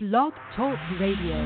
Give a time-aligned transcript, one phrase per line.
[0.00, 1.44] Blog Talk Radio.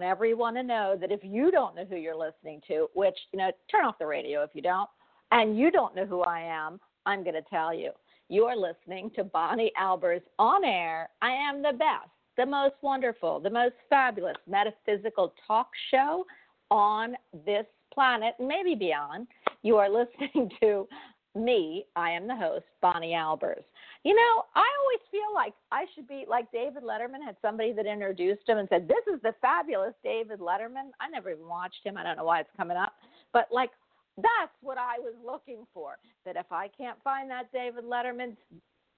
[0.00, 3.38] Want everyone to know that if you don't know who you're listening to, which, you
[3.38, 4.88] know, turn off the radio if you don't,
[5.30, 7.90] and you don't know who I am, I'm going to tell you.
[8.28, 11.10] You are listening to Bonnie Albers on air.
[11.20, 16.24] I am the best, the most wonderful, the most fabulous metaphysical talk show
[16.70, 17.14] on
[17.44, 19.26] this planet, maybe beyond.
[19.62, 20.88] You are listening to
[21.34, 21.84] me.
[21.94, 23.64] I am the host, Bonnie Albers.
[24.02, 27.84] You know, I always feel like I should be like David Letterman had somebody that
[27.84, 30.90] introduced him and said, This is the fabulous David Letterman.
[31.00, 31.98] I never even watched him.
[31.98, 32.94] I don't know why it's coming up.
[33.32, 33.70] But like
[34.16, 35.98] that's what I was looking for.
[36.24, 38.36] That if I can't find that David Letterman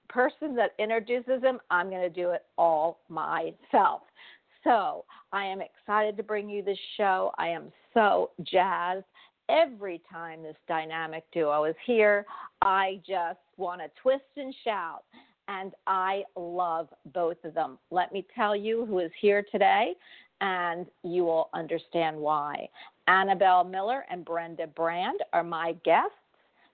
[0.09, 4.01] person that introduces him, I'm going to do it all myself.
[4.63, 7.31] So I am excited to bring you this show.
[7.37, 9.05] I am so jazzed.
[9.49, 12.25] Every time this dynamic duo is here,
[12.61, 15.03] I just want to twist and shout.
[15.47, 17.77] And I love both of them.
[17.91, 19.93] Let me tell you who is here today,
[20.39, 22.69] and you will understand why.
[23.07, 26.15] Annabelle Miller and Brenda Brand are my guests.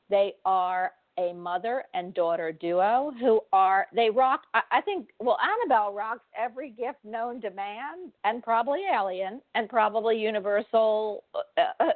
[0.09, 5.93] They are a mother and daughter duo who are they rock I, think well annabelle
[5.93, 11.89] rocks every gift known to man and probably alien and probably universal uh, uh,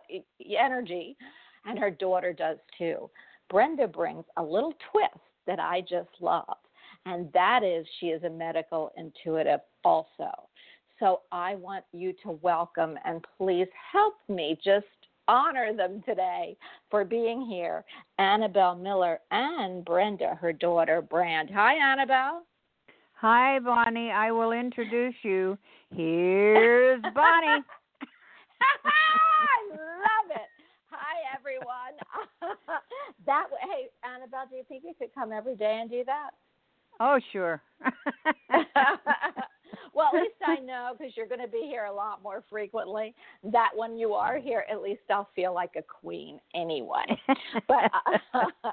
[0.60, 1.16] energy
[1.66, 3.10] and her daughter does too
[3.50, 6.58] brenda brings a little twist that i just love
[7.06, 10.32] and that is she is a medical intuitive also
[11.00, 14.86] so i want you to welcome and please help me just
[15.28, 16.58] honor them today
[16.90, 17.84] for being here.
[18.20, 21.50] Annabelle Miller and Brenda, her daughter, Brand.
[21.54, 22.44] Hi, Annabelle.
[23.16, 24.12] Hi, Bonnie.
[24.12, 25.58] I will introduce you.
[25.96, 27.64] Here's Bonnie.
[28.62, 30.50] I love it.
[30.90, 31.96] Hi, everyone.
[33.26, 36.32] that way, hey, Annabelle, do you think you could come every day and do that?
[37.00, 37.62] Oh, sure.
[39.94, 43.16] well, at least I know because you're going to be here a lot more frequently.
[43.44, 47.06] That when you are here, at least I'll feel like a queen anyway.
[47.68, 47.92] but
[48.34, 48.72] uh,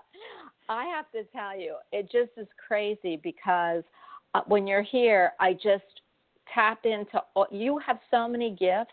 [0.68, 3.82] I have to tell you, it just is crazy because
[4.34, 5.84] uh, when you're here, I just
[6.54, 7.22] tap into.
[7.50, 8.92] You have so many gifts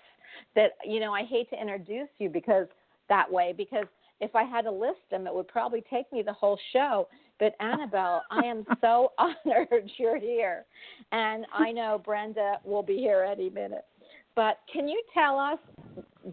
[0.56, 1.14] that you know.
[1.14, 2.68] I hate to introduce you because
[3.10, 3.86] that way because
[4.20, 7.08] if I had to list them, it would probably take me the whole show.
[7.40, 10.66] But Annabelle, I am so honored you're here.
[11.12, 13.86] And I know Brenda will be here any minute.
[14.36, 15.58] But can you tell us,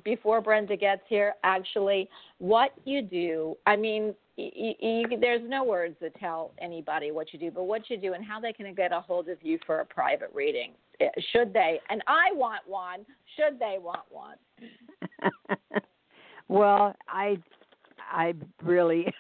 [0.05, 2.09] before Brenda gets here, actually,
[2.39, 3.57] what you do?
[3.67, 7.89] I mean, you, you, there's no words to tell anybody what you do, but what
[7.89, 10.73] you do and how they can get a hold of you for a private reading.
[11.01, 11.81] Eh, should they?
[11.89, 13.07] And I want one.
[13.37, 14.37] Should they want one?
[16.49, 17.39] well, I
[18.15, 19.13] I really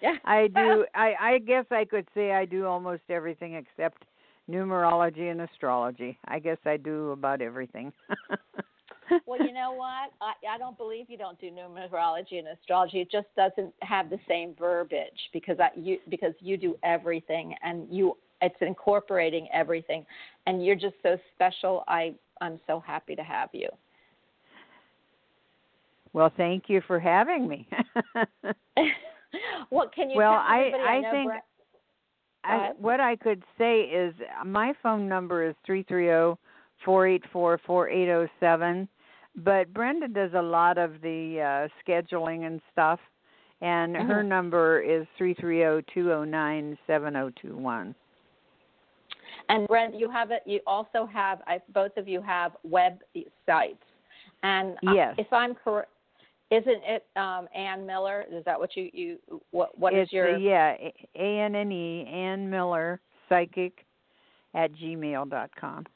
[0.00, 0.16] yeah.
[0.24, 4.04] I do I I guess I could say I do almost everything except
[4.50, 6.18] numerology and astrology.
[6.26, 7.92] I guess I do about everything.
[9.26, 10.10] well, you know what?
[10.20, 13.00] I, I don't believe you don't do numerology and astrology.
[13.00, 17.86] It just doesn't have the same verbiage because I you because you do everything and
[17.90, 20.04] you it's incorporating everything
[20.46, 21.84] and you're just so special.
[21.88, 23.68] I I'm so happy to have you.
[26.12, 27.66] Well, thank you for having me.
[29.70, 31.32] what can you well, I, I, I think
[32.44, 34.14] I, what I could say is
[34.44, 36.38] my phone number is three three zero
[36.84, 38.88] four eight four four eight zero seven.
[39.36, 43.00] But Brenda does a lot of the uh, scheduling and stuff,
[43.60, 44.08] and mm-hmm.
[44.08, 47.94] her number is three three zero two zero nine seven zero two one.
[49.48, 50.42] And Brenda, you have it.
[50.44, 51.40] You also have.
[51.46, 52.98] I, both of you have web
[53.46, 53.84] sites,
[54.42, 55.14] and yes.
[55.16, 55.88] if I'm correct,
[56.52, 58.26] isn't it um, Ann Miller?
[58.30, 59.18] Is that what you you
[59.50, 60.34] what what it's, is your?
[60.34, 60.76] Uh, yeah,
[61.16, 63.86] A N N E Ann Miller Psychic
[64.54, 65.86] at gmail dot com.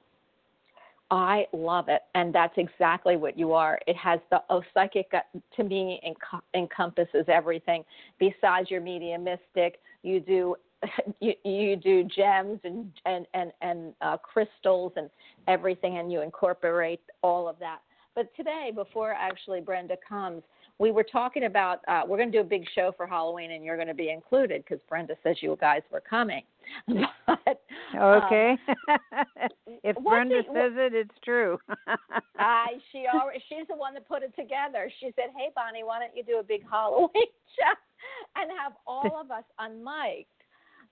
[1.10, 3.78] I love it, and that's exactly what you are.
[3.86, 5.20] It has the oh, psychic uh,
[5.56, 7.84] to me enc- encompasses everything.
[8.18, 10.56] Besides your mediumistic, you do
[11.20, 15.10] you, you do gems and and and and uh, crystals and
[15.48, 17.80] everything, and you incorporate all of that.
[18.16, 20.42] But today, before actually Brenda comes,
[20.78, 23.62] we were talking about uh, we're going to do a big show for Halloween, and
[23.62, 26.42] you're going to be included because Brenda says you guys were coming.
[27.26, 27.62] but,
[27.94, 28.56] okay,
[28.88, 29.24] um,
[29.84, 31.58] if Brenda the, says it, it's true.
[32.38, 34.90] I she already she's the one that put it together.
[34.98, 37.74] She said, "Hey, Bonnie, why don't you do a big Halloween show
[38.34, 40.26] and have all of us unmiked?"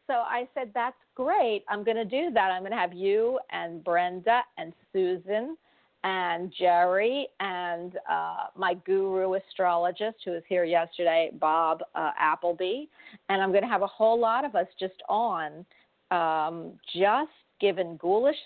[0.07, 1.65] So I said, "That's great.
[1.71, 2.51] I'm going to do that.
[2.51, 5.57] I'm going to have you and Brenda and Susan."
[6.05, 12.85] And Jerry and uh, my guru astrologist who was here yesterday, Bob uh, Appleby.
[13.31, 15.65] And I'm going to have a whole lot of us just on,
[16.11, 18.37] um, just giving ghoulish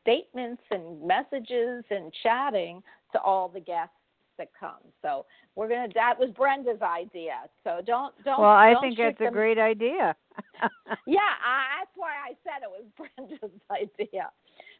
[0.00, 3.94] statements and messages and chatting to all the guests
[4.38, 4.80] that come.
[5.02, 5.88] So we're gonna.
[5.94, 7.34] That was Brenda's idea.
[7.62, 8.40] So don't don't.
[8.40, 9.28] Well, I don't think that's them.
[9.28, 10.16] a great idea.
[11.06, 14.30] yeah, I, that's why I said it was Brenda's idea.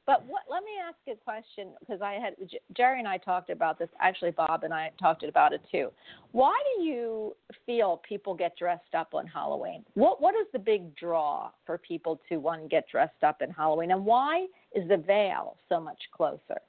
[0.04, 2.34] But what, let me ask a question because I had
[2.76, 3.88] Jerry and I talked about this.
[4.00, 5.90] Actually, Bob and I talked about it too.
[6.32, 9.84] Why do you feel people get dressed up on Halloween?
[9.94, 13.92] What what is the big draw for people to one get dressed up in Halloween,
[13.92, 16.60] and why is the veil so much closer?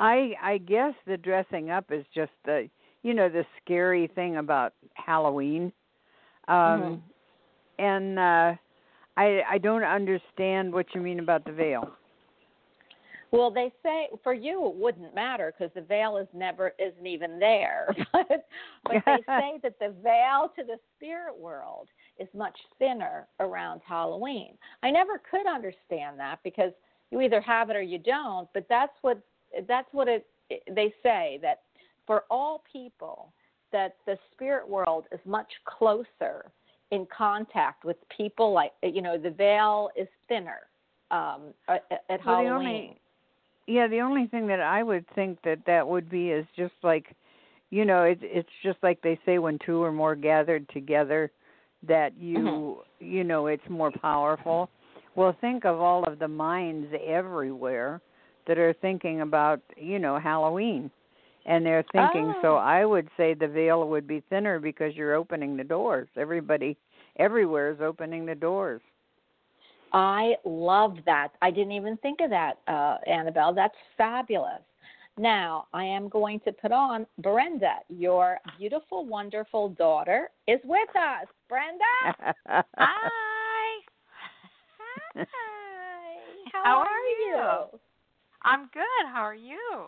[0.00, 2.68] I I guess the dressing up is just the
[3.04, 5.72] you know the scary thing about Halloween,
[6.48, 7.84] um, mm-hmm.
[7.84, 8.56] and uh,
[9.16, 11.92] I I don't understand what you mean about the veil.
[13.36, 17.38] Well, they say for you it wouldn't matter because the veil is never isn't even
[17.38, 17.94] there.
[18.12, 18.46] but
[18.84, 21.88] but they say that the veil to the spirit world
[22.18, 24.56] is much thinner around Halloween.
[24.82, 26.72] I never could understand that because
[27.10, 29.20] you either have it or you don't, but that's what
[29.68, 30.26] that's what it
[30.70, 31.62] they say that
[32.06, 33.32] for all people
[33.72, 36.50] that the spirit world is much closer
[36.92, 40.60] in contact with people like you know the veil is thinner
[41.10, 42.96] um at, at Well, Halloween.
[43.66, 47.06] Yeah, the only thing that I would think that that would be is just like,
[47.70, 51.30] you know, it's it's just like they say when two or more gathered together,
[51.86, 52.80] that you Mm-hmm.
[53.16, 54.70] you know it's more powerful.
[55.16, 58.00] Well, think of all of the minds everywhere
[58.46, 60.90] that are thinking about you know Halloween,
[61.44, 62.34] and they're thinking.
[62.42, 62.56] So Oh.
[62.56, 66.08] I would say the veil would be thinner because you're opening the doors.
[66.16, 66.76] Everybody
[67.18, 68.80] everywhere is opening the doors.
[69.96, 71.30] I love that.
[71.40, 73.54] I didn't even think of that, uh, Annabelle.
[73.54, 74.60] That's fabulous.
[75.16, 77.76] Now, I am going to put on Brenda.
[77.88, 81.26] Your beautiful, wonderful daughter is with us.
[81.48, 82.62] Brenda, Hi.
[82.76, 82.92] hi.
[86.52, 87.38] How, How are, are you?
[88.42, 89.06] I'm good.
[89.10, 89.86] How are you?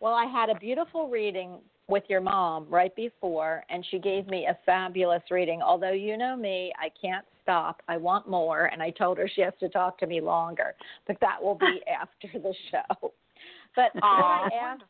[0.00, 4.46] Well, I had a beautiful reading with your mom right before, and she gave me
[4.46, 5.62] a fabulous reading.
[5.62, 7.82] Although you know me, I can't stop.
[7.88, 10.74] I want more, and I told her she has to talk to me longer,
[11.06, 13.12] but that will be after the show.
[13.76, 14.82] But what I asked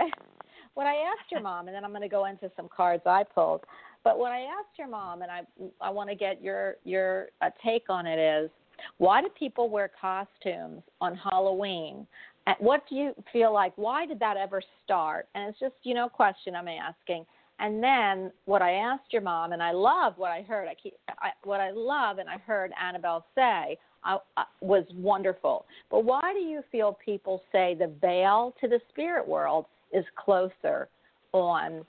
[0.00, 0.20] wonderful.
[0.74, 3.22] what I asked your mom, and then I'm going to go into some cards I
[3.22, 3.64] pulled.
[4.02, 5.42] But what I asked your mom, and I
[5.80, 8.50] I want to get your your uh, take on it is,
[8.98, 12.06] why do people wear costumes on Halloween?
[12.58, 13.72] What do you feel like?
[13.76, 15.28] Why did that ever start?
[15.34, 17.26] And it's just you know a question I'm asking.
[17.58, 20.68] And then what I asked your mom, and I love what I heard.
[20.68, 25.66] I keep I, what I love, and I heard Annabelle say I, I, was wonderful.
[25.90, 30.88] But why do you feel people say the veil to the spirit world is closer
[31.32, 31.84] on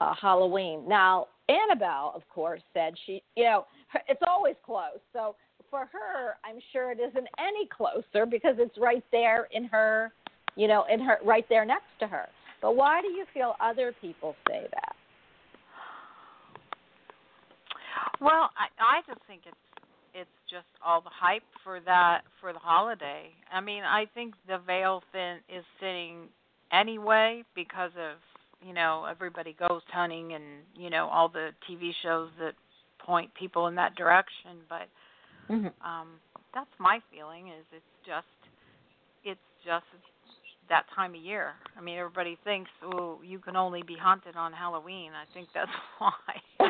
[0.00, 0.84] uh, Halloween?
[0.88, 3.66] Now, Annabelle, of course, said she, you know,
[4.08, 4.98] it's always close.
[5.12, 5.34] So
[5.72, 10.12] for her, I'm sure it isn't any closer because it's right there in her,
[10.54, 12.28] you know, in her, right there next to her.
[12.60, 14.94] But why do you feel other people say that?
[18.20, 19.56] Well, I I just think it's
[20.14, 23.30] it's just all the hype for that for the holiday.
[23.52, 26.28] I mean, I think the veil thin is sitting
[26.70, 28.18] anyway because of
[28.64, 30.44] you know everybody ghost hunting and
[30.76, 32.52] you know all the TV shows that
[33.00, 34.62] point people in that direction.
[34.68, 34.86] But
[35.50, 35.74] Mm-hmm.
[35.86, 36.20] um
[36.54, 38.26] that's my feeling is it's just
[39.24, 39.86] it's just
[40.68, 41.54] that time of year.
[41.76, 45.70] I mean, everybody thinks, "Oh, you can only be haunted on Halloween." I think that's
[45.98, 46.12] why.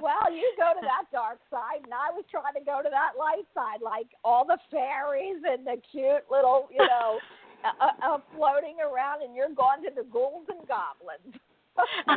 [0.00, 3.12] well, you go to that dark side, and I was trying to go to that
[3.18, 7.18] light side, like all the fairies and the cute little, you know,
[7.80, 11.36] uh, uh, floating around, and you're gone to the ghouls and goblins.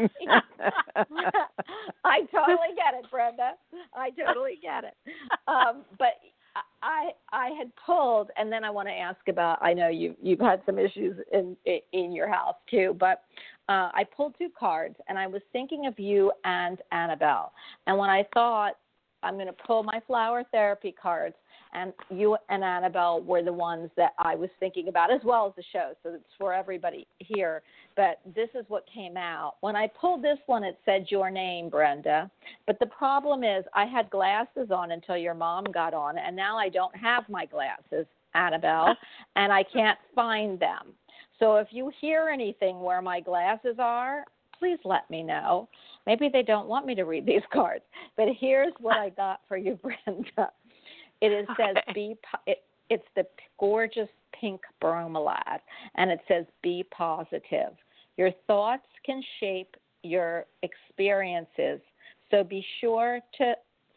[2.04, 3.52] I totally get it, Brenda.
[3.96, 4.96] I totally get it.
[5.48, 6.14] Um, but
[6.82, 9.60] I I had pulled, and then I want to ask about.
[9.62, 11.56] I know you you've had some issues in
[11.94, 13.24] in your house too, but
[13.68, 17.52] uh, I pulled two cards, and I was thinking of you and Annabelle.
[17.88, 18.74] And when I thought
[19.24, 21.36] I'm going to pull my flower therapy cards,
[21.75, 25.53] and you and Annabelle were the ones that I was thinking about, as well as
[25.55, 25.91] the show.
[26.01, 27.62] So it's for everybody here.
[27.96, 29.55] But this is what came out.
[29.62, 32.32] When I pulled this one, it said your name, Brenda.
[32.65, 36.58] But the problem is, I had glasses on until your mom got on, and now
[36.58, 38.96] I don't have my glasses, Annabelle,
[39.36, 40.94] and I can't find them.
[41.39, 44.24] So if you hear anything where my glasses are,
[44.58, 45.67] please let me know.
[46.08, 47.84] Maybe they don't want me to read these cards.
[48.15, 50.51] But here's what I got for you, Brenda.
[51.22, 51.94] It is, says Okay.
[51.94, 53.26] be po- it, it's the
[53.60, 55.60] gorgeous pink bromeliad,
[55.96, 57.74] and it says be positive.
[58.18, 61.82] Your thoughts can shape your experiences,
[62.30, 63.56] so be sure to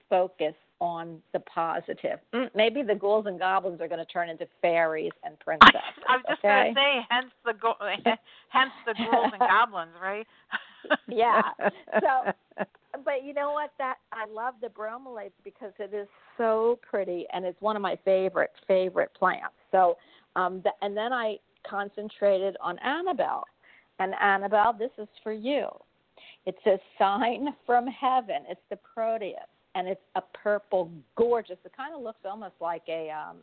[0.09, 2.18] focus on the positive.
[2.32, 5.75] Mm, maybe the ghouls and goblins are going to turn into fairies and princesses.
[6.08, 6.73] I was just okay?
[6.73, 7.75] gonna say, hence the go-
[8.49, 10.26] hence the ghouls and goblins, right?
[11.06, 11.42] Yeah.
[12.00, 12.32] So,
[13.04, 13.73] but you know what?
[13.78, 16.08] That I love the bromeliad because it is
[16.38, 19.54] so pretty, and it's one of my favorite favorite plants.
[19.70, 19.99] So,
[20.37, 21.37] um, the, and then I
[21.68, 23.44] concentrated on Annabelle,
[23.99, 25.66] and Annabelle, this is for you.
[26.47, 28.44] It's a sign from heaven.
[28.49, 29.37] It's the Proteus,
[29.78, 31.56] and it's a purple, gorgeous.
[31.64, 33.37] It kind of looks almost like a um,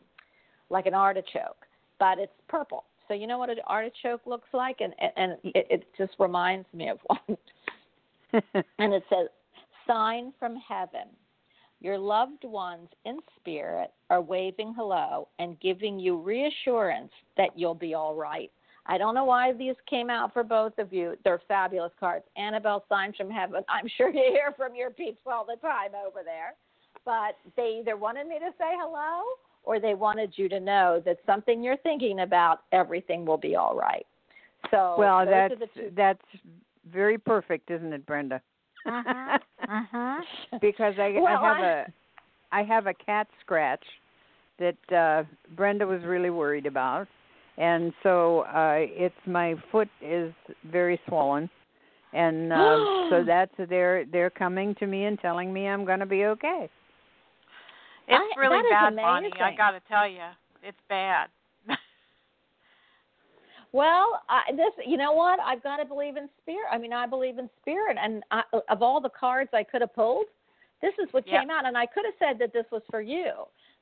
[0.68, 1.66] like an artichoke,
[1.98, 2.84] but it's purple.
[3.08, 6.90] So you know what an artichoke looks like, and and it, it just reminds me
[6.90, 7.38] of one.
[8.78, 9.28] And it says,
[9.86, 11.08] Sign from heaven.
[11.80, 17.94] Your loved ones in spirit are waving hello and giving you reassurance that you'll be
[17.94, 18.50] all right.
[18.88, 21.16] I don't know why these came out for both of you.
[21.24, 22.24] They're fabulous cards.
[22.36, 23.64] Annabelle signs from heaven.
[23.68, 26.54] I'm sure you hear from your peeps all the time over there.
[27.04, 29.22] But they either wanted me to say hello
[29.64, 33.76] or they wanted you to know that something you're thinking about, everything will be all
[33.76, 34.06] right.
[34.70, 35.90] So well, that's two.
[35.96, 36.22] that's
[36.92, 38.40] very perfect, isn't it, Brenda?
[38.86, 39.38] Mhm.
[39.68, 40.20] Mhm.
[40.60, 41.84] because I, Well, I have I- a
[42.52, 43.84] I have a cat scratch
[44.58, 45.24] that uh
[45.56, 47.08] Brenda was really worried about.
[47.58, 50.32] And so uh it's my foot is
[50.70, 51.48] very swollen.
[52.12, 56.06] And um so that's they're they're coming to me and telling me I'm going to
[56.06, 56.68] be okay.
[58.08, 59.32] It's I- really that is bad, Bonnie.
[59.40, 60.22] I got to tell you,
[60.62, 61.28] it's bad.
[63.72, 65.38] Well, I, this, you know what?
[65.40, 66.66] I've got to believe in spirit.
[66.72, 69.94] I mean, I believe in spirit, and I, of all the cards I could have
[69.94, 70.26] pulled,
[70.80, 71.40] this is what Yeah.
[71.40, 71.66] came out.
[71.66, 73.32] And I could have said that this was for you,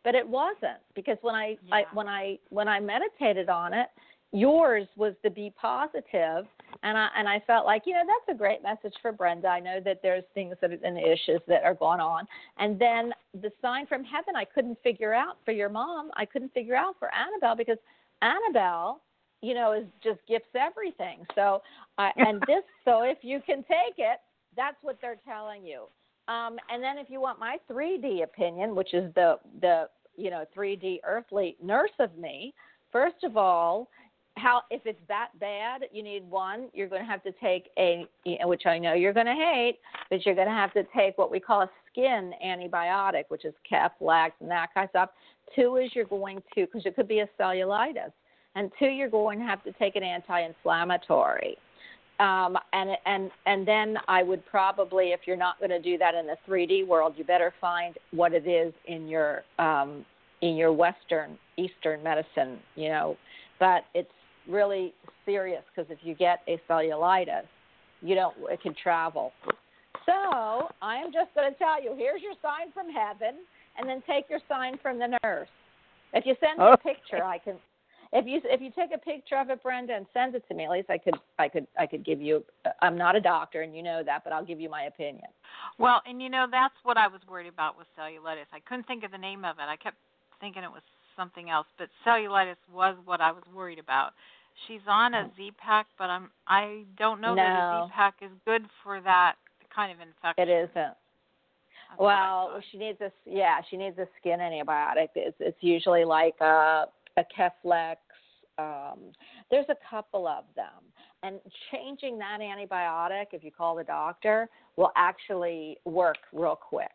[0.05, 3.89] but it wasn't because when I, I when I when I meditated on it,
[4.33, 6.47] yours was to be positive,
[6.83, 9.49] and I and I felt like you know that's a great message for Brenda.
[9.49, 12.27] I know that there's things that and issues that are going on,
[12.59, 16.11] and then the sign from heaven I couldn't figure out for your mom.
[16.17, 17.79] I couldn't figure out for Annabelle because
[18.23, 19.01] Annabelle
[19.45, 21.19] you know, is just gifts everything.
[21.35, 21.61] So,
[21.99, 24.21] uh, and this, so if you can take it,
[24.57, 25.85] that's what they're telling you.
[26.29, 30.45] Um, and then if you want my 3D opinion, which is the the you know
[30.57, 32.55] 3D earthly nurse of me,
[32.93, 33.89] first of all,
[34.37, 36.69] how if it's that bad, you need one.
[36.73, 38.07] You're going to have to take a,
[38.45, 39.79] which I know you're going to hate,
[40.11, 43.55] but you're going to have to take what we call a skin antibiotic, which is
[43.71, 45.11] Keflex and that kind of stuff.
[45.55, 48.11] Two is you're going to, because it could be a cellulitis
[48.55, 51.57] and two, you're going to have to take an anti-inflammatory.
[52.21, 56.15] Um, and and and then I would probably, if you're not going to do that
[56.15, 60.05] in the 3D world, you better find what it is in your um,
[60.41, 63.17] in your Western Eastern medicine, you know.
[63.59, 64.11] But it's
[64.49, 64.95] really
[65.25, 67.47] serious because if you get a cellulitis,
[68.01, 69.33] you don't it can travel.
[70.07, 73.41] So I am just going to tell you, here's your sign from heaven,
[73.77, 75.49] and then take your sign from the nurse.
[76.13, 77.57] If you send me a picture, I can
[78.13, 80.65] if you if you take a picture of it, Brenda, and send it to me,
[80.65, 82.45] at least I could I could I could give you.
[82.83, 85.27] I'm not a doctor, and you know that, but I'll give you my opinion.
[85.79, 88.47] Well, and you know that's what I was worried about with cellulitis.
[88.53, 89.69] I couldn't think of the name of it.
[89.69, 89.97] I kept
[90.41, 90.83] thinking it was
[91.17, 94.13] something else, but cellulitis was what I was worried about.
[94.69, 95.31] She's on a oh.
[95.37, 99.35] Z pack, but I'm I don't know that a Z pack is good for that
[99.75, 100.49] kind of infection.
[100.49, 100.75] It isn't.
[100.75, 105.09] That's Well, she needs a yeah, she needs a skin antibiotic.
[105.15, 106.85] It's it's usually like a
[107.17, 107.97] a Keflex.
[108.57, 108.99] Um,
[109.51, 110.83] there's a couple of them,
[111.25, 111.41] and
[111.73, 116.93] changing that antibiotic, if you call the doctor, will actually work real quick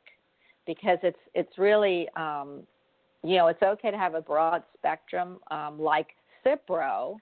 [0.65, 2.61] because it's it's really um,
[3.23, 6.07] you know it's okay to have a broad spectrum um, like
[6.45, 7.17] Cipro,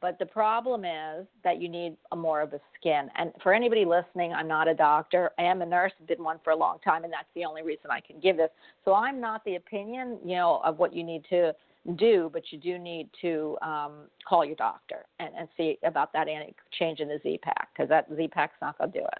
[0.00, 3.08] but the problem is that you need a more of a skin.
[3.16, 5.30] And for anybody listening, I'm not a doctor.
[5.38, 7.90] I am a nurse, been one for a long time, and that's the only reason
[7.90, 8.50] I can give this.
[8.84, 11.54] So I'm not the opinion, you know, of what you need to
[11.94, 13.92] do, but you do need to um,
[14.28, 17.88] call your doctor and, and see about that anti change in the Z pack because
[17.88, 19.18] that Z pack's not going to do it.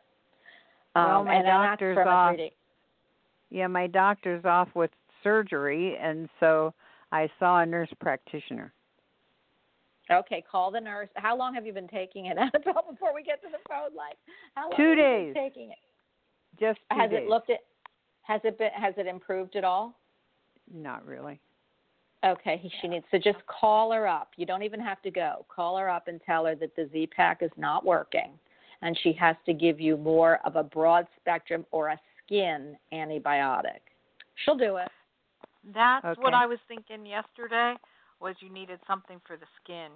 [0.95, 2.35] Well, Um, my and doctor's off.
[2.35, 2.53] 3D.
[3.51, 4.91] Yeah, my doctor's off with
[5.23, 6.75] surgery and so
[7.13, 8.73] I saw a nurse practitioner.
[10.11, 11.09] Okay, call the nurse.
[11.17, 12.85] How long have you been taking it, Annabelle?
[12.91, 14.15] Before we get to the phone line,
[14.55, 15.35] how long Two have you days.
[15.35, 15.79] been taking it?
[16.61, 17.21] Just Has days.
[17.25, 17.59] it looked at?
[18.23, 18.71] Has it been?
[18.75, 19.95] Has it improved at all?
[20.73, 21.39] Not really.
[22.25, 24.33] Okay, he- she needs to just call her up.
[24.37, 25.45] You don't even have to go.
[25.49, 28.39] Call her up and tell her that the Z pack is not working,
[28.83, 33.81] and she has to give you more of a broad spectrum or a skin antibiotic.
[34.45, 34.89] She'll do it.
[35.75, 37.75] That's what I was thinking yesterday.
[38.21, 39.91] Was you needed something for the skin.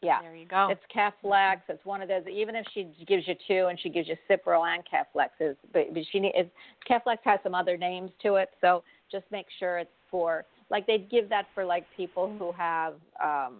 [0.00, 0.20] Yeah.
[0.20, 0.68] There you go.
[0.70, 1.60] It's Keflex.
[1.68, 2.26] It's one of those.
[2.26, 5.94] Even if she gives you two and she gives you Cipro and Keflex, is but,
[5.94, 6.50] but she need, it's,
[6.90, 8.50] Keflex has some other names to it.
[8.60, 12.94] So just make sure it's for like they'd give that for like people who have
[13.22, 13.58] um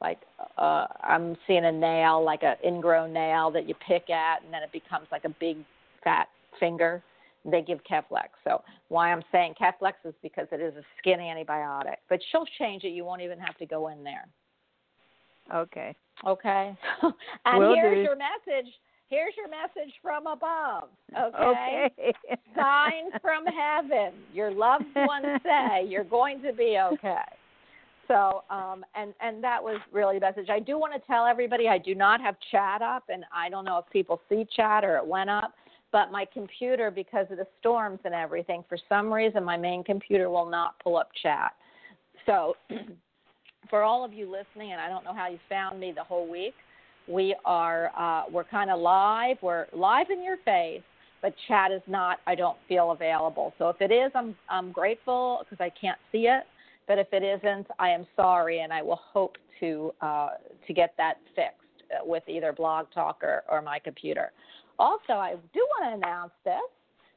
[0.00, 0.20] like
[0.56, 4.62] uh I'm seeing a nail like a ingrown nail that you pick at and then
[4.62, 5.58] it becomes like a big
[6.02, 6.28] fat
[6.58, 7.02] finger.
[7.44, 8.30] They give Keflex.
[8.44, 11.96] So why I'm saying Keflex is because it is a skin antibiotic.
[12.08, 12.88] But she'll change it.
[12.88, 14.26] You won't even have to go in there.
[15.54, 15.94] Okay.
[16.26, 16.76] Okay.
[17.44, 18.02] and Will here's do.
[18.02, 18.72] your message.
[19.08, 20.88] Here's your message from above.
[21.16, 21.90] Okay.
[21.98, 22.12] Okay.
[22.56, 24.12] Signs from heaven.
[24.32, 27.22] Your loved ones say you're going to be okay.
[28.08, 30.48] So, um, and and that was really the message.
[30.50, 33.64] I do want to tell everybody I do not have chat up, and I don't
[33.64, 35.54] know if people see chat or it went up,
[35.92, 40.30] but my computer, because of the storms and everything, for some reason my main computer
[40.30, 41.52] will not pull up chat.
[42.26, 42.56] So
[43.70, 46.28] for all of you listening, and I don't know how you found me the whole
[46.30, 46.54] week.
[47.08, 49.36] We are uh, we're kind of live.
[49.42, 50.82] We're live in your face,
[51.22, 52.18] but chat is not.
[52.26, 53.54] I don't feel available.
[53.58, 56.44] So if it is, I'm I'm grateful because I can't see it.
[56.88, 60.30] But if it isn't, I am sorry, and I will hope to uh,
[60.66, 64.32] to get that fixed uh, with either Blog Talk or, or my computer.
[64.78, 66.60] Also, I do want to announce this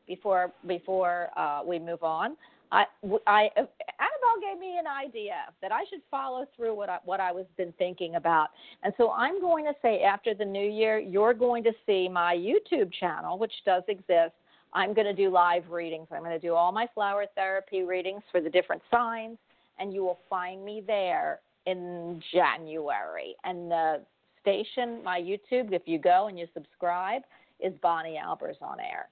[0.08, 2.36] before before uh, we move on.
[2.72, 2.86] I,
[3.26, 3.66] I, uh,
[3.98, 7.46] Annabelle gave me an idea that I should follow through what I, what I was
[7.58, 8.50] been thinking about,
[8.84, 12.36] and so I'm going to say after the new year, you're going to see my
[12.36, 14.34] YouTube channel, which does exist.
[14.74, 16.08] I'm going to do live readings.
[16.12, 19.38] I'm going to do all my flower therapy readings for the different signs,
[19.80, 23.36] and you will find me there in January.
[23.44, 24.02] And the
[24.42, 27.24] station, my YouTube, if you go and you subscribe,
[27.60, 29.10] is Bonnie Albers on air.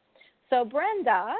[0.50, 1.34] So, Brenda,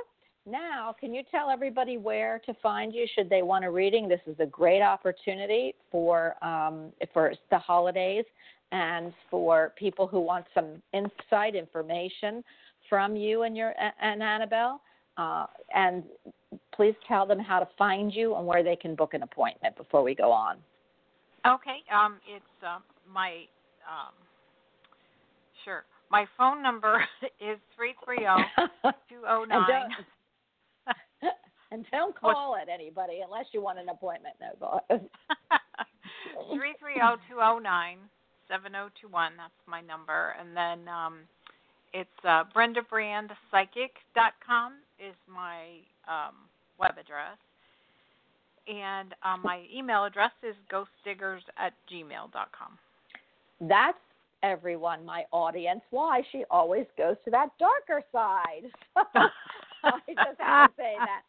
[0.48, 4.08] now can you tell everybody where to find you should they want a reading?
[4.08, 8.26] This is a great opportunity for um, for the holidays
[8.72, 12.44] and for people who want some insight information
[12.90, 14.82] from you and your and Annabelle.
[15.18, 16.04] Uh, and
[16.74, 20.04] please tell them how to find you and where they can book an appointment before
[20.04, 20.58] we go on.
[21.46, 22.80] Okay, um, it's uh,
[23.12, 23.46] my
[23.88, 24.14] um,
[25.66, 25.84] sure.
[26.10, 27.04] My phone number
[27.42, 28.38] is three three zero
[29.10, 29.90] two zero nine.
[31.72, 34.36] And don't call it anybody unless you want an appointment.
[34.40, 34.80] No, go
[36.56, 37.98] Three three zero two zero nine
[38.48, 39.34] seven zero two one.
[39.36, 41.28] That's my number, and then um,
[41.94, 46.36] it's uh, BrendaBrandPsychic.com is my um,
[46.80, 47.38] web address,
[48.68, 52.78] and um, my email address is ghostdiggers at gmail.com.
[53.62, 53.98] That's
[54.44, 58.72] everyone, my audience, why she always goes to that darker side.
[59.84, 61.24] I just have to say that.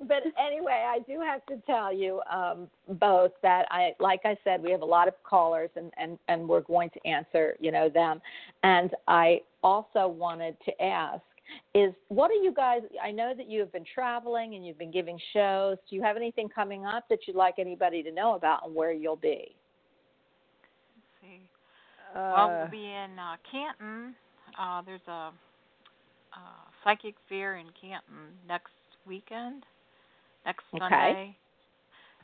[0.00, 2.68] But anyway, I do have to tell you um,
[3.00, 6.48] both that I, like I said, we have a lot of callers, and and and
[6.48, 8.20] we're going to answer, you know, them.
[8.62, 11.22] And I also wanted to ask
[11.74, 14.90] is what are you guys i know that you have been traveling and you've been
[14.90, 18.66] giving shows do you have anything coming up that you'd like anybody to know about
[18.66, 19.54] and where you'll be
[20.94, 21.40] Let's see.
[22.14, 24.14] well, we'll be in uh, Canton.
[24.60, 25.32] Uh, there's a
[26.32, 26.38] uh,
[26.84, 28.72] psychic fair in Canton next
[29.08, 29.64] weekend,
[30.44, 30.80] next Okay.
[30.80, 31.36] Sunday,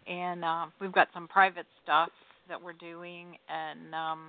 [0.07, 2.11] and uh, we've got some private stuff
[2.49, 4.21] that we're doing, and um,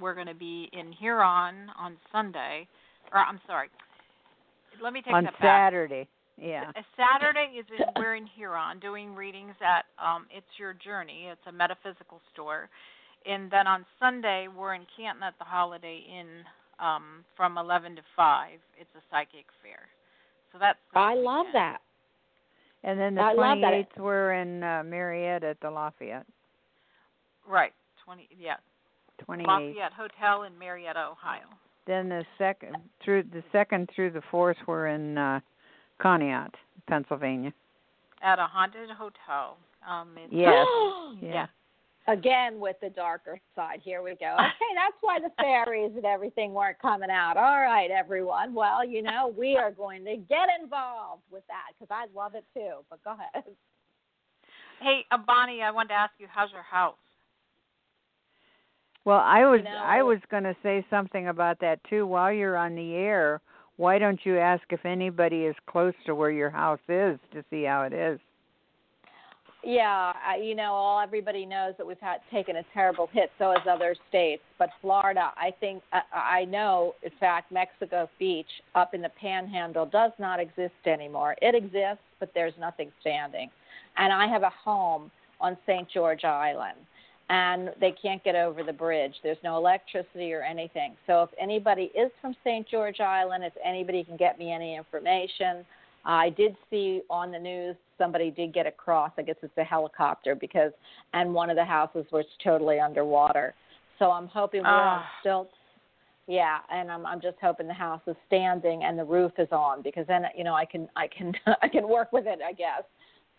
[0.00, 2.68] we're going to be in Huron on Sunday.
[3.12, 3.68] Or I'm sorry,
[4.82, 5.72] let me take on that back.
[5.72, 6.08] Saturday.
[6.40, 6.72] Yeah.
[6.96, 11.28] Saturday is in, we're in Huron doing readings at um, It's Your Journey.
[11.30, 12.68] It's a metaphysical store,
[13.26, 16.42] and then on Sunday we're in Canton at the Holiday Inn
[16.80, 18.50] um, from 11 to 5.
[18.80, 19.86] It's a psychic fair.
[20.52, 20.78] So that's.
[20.94, 21.54] i love weekend.
[21.54, 21.78] that
[22.84, 23.72] And then the I love that.
[23.96, 26.26] 28th we're in uh, Marietta at the Lafayette.
[27.48, 27.72] Right.
[28.04, 28.28] 20.
[28.38, 28.56] Yeah.
[29.28, 29.46] 28th.
[29.46, 31.44] Lafayette Hotel in Marietta, Ohio.
[31.86, 35.40] Then the second through the second through the fourth we're in uh,
[36.00, 36.52] Conneaut,
[36.88, 37.52] Pennsylvania.
[38.22, 39.58] At a haunted hotel.
[39.88, 40.66] Um, it's, Yes.
[41.22, 41.32] Yeah.
[41.32, 41.46] Yeah.
[42.06, 43.80] Again with the darker side.
[43.82, 44.36] Here we go.
[44.38, 47.36] Okay, that's why the fairies and everything weren't coming out.
[47.36, 48.54] All right, everyone.
[48.54, 52.44] Well, you know, we are going to get involved with that because I love it
[52.52, 52.84] too.
[52.90, 53.44] But go ahead.
[54.80, 56.96] Hey, uh, Bonnie, I wanted to ask you, how's your house?
[59.04, 62.56] Well, I was know- I was going to say something about that too while you're
[62.56, 63.40] on the air.
[63.76, 67.64] Why don't you ask if anybody is close to where your house is to see
[67.64, 68.20] how it is?
[69.64, 73.30] Yeah, I, you know, all everybody knows that we've had taken a terrible hit.
[73.38, 76.94] So has other states, but Florida, I think, I, I know.
[77.02, 81.34] In fact, Mexico Beach up in the Panhandle does not exist anymore.
[81.40, 83.50] It exists, but there's nothing standing.
[83.96, 85.88] And I have a home on St.
[85.88, 86.76] George Island,
[87.30, 89.14] and they can't get over the bridge.
[89.22, 90.94] There's no electricity or anything.
[91.06, 92.68] So if anybody is from St.
[92.68, 95.64] George Island, if anybody can get me any information.
[96.04, 99.12] I did see on the news somebody did get across.
[99.18, 100.72] I guess it's a helicopter because,
[101.12, 103.54] and one of the houses was totally underwater.
[103.98, 105.10] So I'm hoping we're on Ah.
[105.20, 105.54] stilts.
[106.26, 109.82] Yeah, and I'm I'm just hoping the house is standing and the roof is on
[109.82, 112.82] because then you know I can I can I can work with it I guess.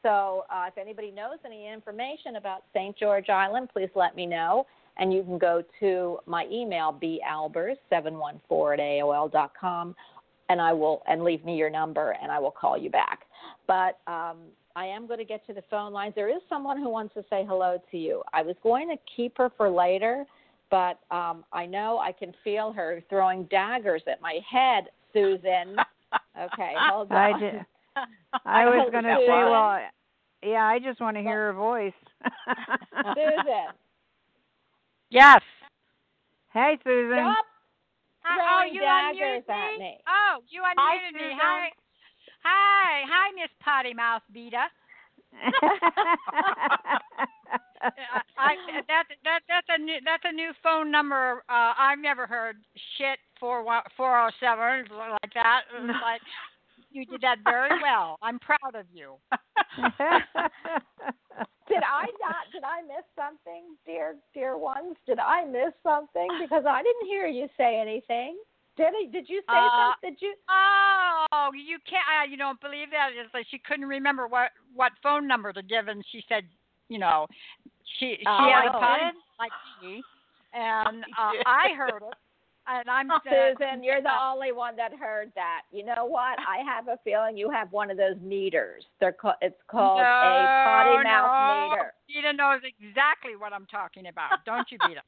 [0.03, 2.95] So uh, if anybody knows any information about St.
[2.95, 4.67] George Island, please let me know.
[4.97, 9.95] And you can go to my email balbers714 at aol dot com
[10.49, 13.21] and I will and leave me your number and I will call you back.
[13.67, 14.37] But um,
[14.75, 16.13] I am going to get to the phone lines.
[16.15, 18.21] There is someone who wants to say hello to you.
[18.33, 20.25] I was going to keep her for later,
[20.69, 25.77] but um, I know I can feel her throwing daggers at my head, Susan.
[26.39, 27.17] Okay, hold on.
[27.35, 27.65] I did.
[28.45, 29.79] I was going to say, well,
[30.43, 31.93] yeah, I just want to hear her voice.
[33.13, 33.73] Susan.
[35.11, 35.39] Yes.
[36.51, 37.13] hey, Susan.
[37.13, 37.54] Stop Hi-
[38.25, 39.97] throwing oh, you daggers unmuted at me.
[40.07, 41.37] Oh, you unmuted me.
[41.37, 41.69] Hi.
[42.43, 43.03] Hi.
[43.05, 44.65] Hi, Miss Potty Mouth Beta.
[48.37, 48.55] I
[48.87, 51.43] that that that's a new that's a new phone number.
[51.49, 52.57] Uh, I've never heard
[52.97, 55.63] shit four one four oh seven like that.
[55.75, 56.21] It was like
[56.91, 58.17] you did that very well.
[58.21, 59.15] I'm proud of you.
[61.67, 62.45] Did I not?
[62.53, 64.95] Did I miss something, dear dear ones?
[65.05, 66.27] Did I miss something?
[66.41, 68.37] Because I didn't hear you say anything.
[68.77, 69.11] Did I?
[69.11, 70.11] Did you say Uh, something?
[70.11, 70.35] Did you?
[70.49, 72.05] Oh, you can't.
[72.05, 73.09] Uh, you don't believe that?
[73.13, 76.43] It's like she couldn't remember what what phone number to give, and she said,
[76.89, 77.27] you know,
[77.99, 79.51] she she Oh, had a like
[79.81, 80.03] me,
[80.53, 81.31] and uh.
[81.45, 82.13] I heard it,
[82.67, 85.61] and I'm uh, Susan, you're the only one that heard that.
[85.71, 86.37] You know what?
[86.39, 88.83] I have a feeling you have one of those meters.
[88.99, 89.35] They're called.
[89.41, 90.03] It's called a
[90.63, 91.69] potty No, mouth no.
[91.69, 91.93] meter.
[92.07, 95.01] Beta knows exactly what I'm talking about, don't you, Beta?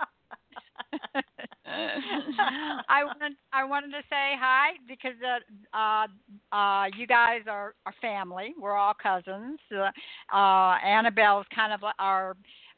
[1.68, 6.08] I wanted I wanted to say hi because uh, uh,
[6.56, 8.54] uh, you guys are, are family.
[8.60, 9.60] We're all cousins.
[9.74, 9.92] Uh,
[10.36, 12.36] uh, Annabelle's kind of our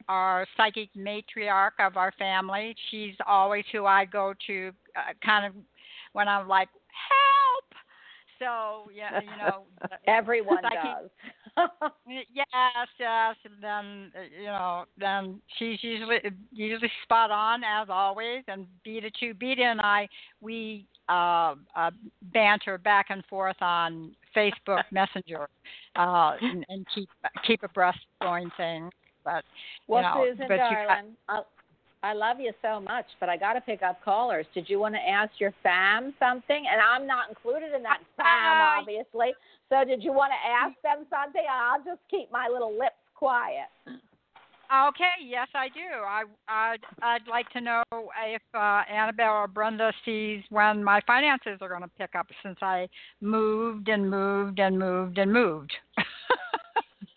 [0.10, 2.76] our psychic matriarch of our family.
[2.91, 5.54] She's always who I go to, uh, kind of
[6.13, 7.65] when I'm like help.
[8.39, 9.63] So yeah, you know.
[10.08, 11.10] Everyone Psychic- does.
[12.08, 13.36] Yes, yes.
[13.45, 16.17] And then uh, you know, then she's usually
[16.52, 18.43] usually spot on as always.
[18.48, 19.34] And Beta too.
[19.34, 20.08] Beta and I
[20.41, 21.91] we uh, uh,
[22.34, 25.50] banter back and forth on Facebook Messenger
[25.95, 27.10] uh, and, and keep
[27.45, 28.91] keep abreast going things.
[29.23, 29.43] But
[29.88, 31.41] well, you know, Susan, but you got- darling, I,
[32.01, 34.45] I love you so much, but I got to pick up callers.
[34.53, 36.63] Did you want to ask your fam something?
[36.71, 39.34] And I'm not included in that fam, obviously.
[39.69, 41.43] So, did you want to ask them something?
[41.51, 43.67] I'll just keep my little lips quiet.
[44.71, 45.79] Okay, yes, I do.
[46.05, 51.58] I I'd, I'd like to know if uh, Annabelle or Brenda sees when my finances
[51.62, 52.88] are going to pick up since I
[53.19, 55.73] moved and moved and moved and moved.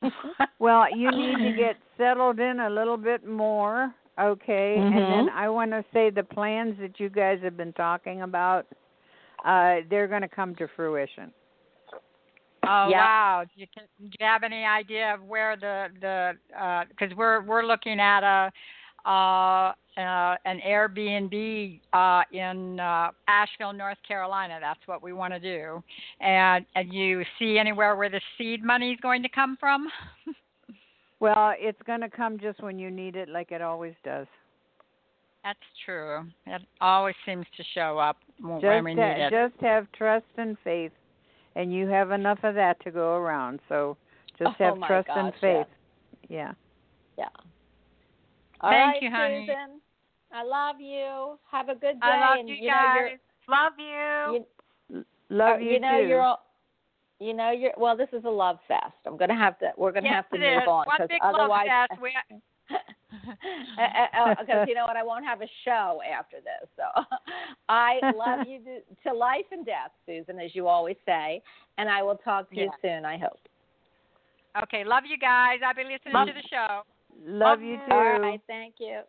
[0.58, 4.76] well, you need to get settled in a little bit more, okay?
[4.78, 8.66] And then I want to say the plans that you guys have been talking about,
[9.44, 11.32] uh, they're going to come to fruition.
[12.64, 12.98] Oh Yeah.
[13.00, 13.44] wow!
[13.44, 17.64] Do you, can, do you have any idea of where the the because we're we're
[17.64, 18.52] looking at a
[19.04, 24.58] uh, uh, an Airbnb uh, in uh, Asheville, North Carolina.
[24.60, 25.82] That's what we want to do.
[26.20, 29.88] And and you see anywhere where the seed money is going to come from?
[31.20, 34.26] Well, it's going to come just when you need it, like it always does.
[35.44, 36.24] That's true.
[36.48, 39.30] It always seems to show up when Just, we ha- need it.
[39.30, 40.90] just have trust and faith,
[41.54, 43.60] and you have enough of that to go around.
[43.68, 43.96] So
[44.36, 45.66] just Oh, have trust gosh, and faith.
[46.28, 46.54] Yeah.
[47.16, 47.28] Yeah.
[48.62, 49.46] All Thank right, you, honey.
[49.48, 49.80] Susan.
[50.32, 51.38] I love you.
[51.50, 52.06] Have a good day.
[52.06, 53.18] I love and you you know guys.
[53.48, 54.44] Love you.
[54.88, 56.08] you, Love uh, you, you know too.
[56.08, 56.46] you're all,
[57.18, 59.92] you know you're well this is a love fest i'm going to have to we're
[59.92, 60.68] going to yes, have to move is.
[60.68, 62.02] on because otherwise love fest.
[62.02, 62.12] We,
[64.38, 67.02] because you know what i won't have a show after this so
[67.68, 71.40] i love you to, to life and death susan as you always say
[71.78, 73.38] and i will talk to you soon i hope
[74.62, 75.60] okay, love you guys.
[75.64, 76.82] I've been listening Love- to the show.
[77.24, 77.92] Love you too.
[77.92, 79.00] all right thank you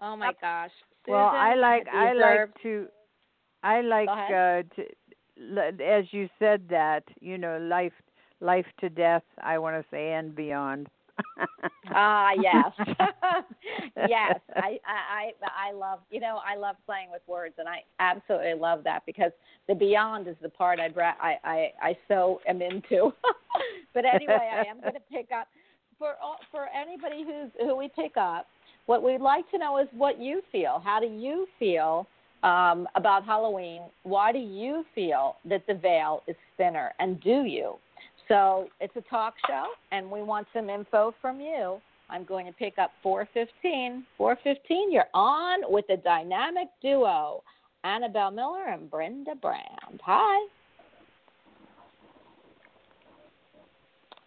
[0.00, 0.70] oh my gosh
[1.08, 2.86] well, I like I like to
[3.62, 4.84] I like uh to
[5.82, 7.92] as you said that, you know, life
[8.40, 10.88] life to death, I want to say and beyond.
[11.94, 12.72] Ah, yes,
[14.08, 14.40] yes.
[14.54, 16.00] I, I, I, I love.
[16.10, 19.30] You know, I love playing with words, and I absolutely love that because
[19.68, 23.12] the beyond is the part I'd ra- I, I, I so am into.
[23.94, 25.46] but anyway, I am going to pick up
[25.98, 26.14] for
[26.50, 28.46] for anybody who's who we pick up.
[28.86, 30.80] What we'd like to know is what you feel.
[30.84, 32.06] How do you feel
[32.42, 33.82] um, about Halloween?
[34.04, 36.92] Why do you feel that the veil is thinner?
[37.00, 37.74] And do you?
[38.28, 41.80] So it's a talk show, and we want some info from you.
[42.08, 44.04] I'm going to pick up 415.
[44.16, 47.42] 415, you're on with the dynamic duo,
[47.82, 50.00] Annabelle Miller and Brenda Brand.
[50.04, 50.46] Hi.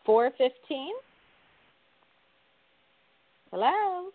[0.05, 0.89] 415.
[3.51, 4.09] Hello.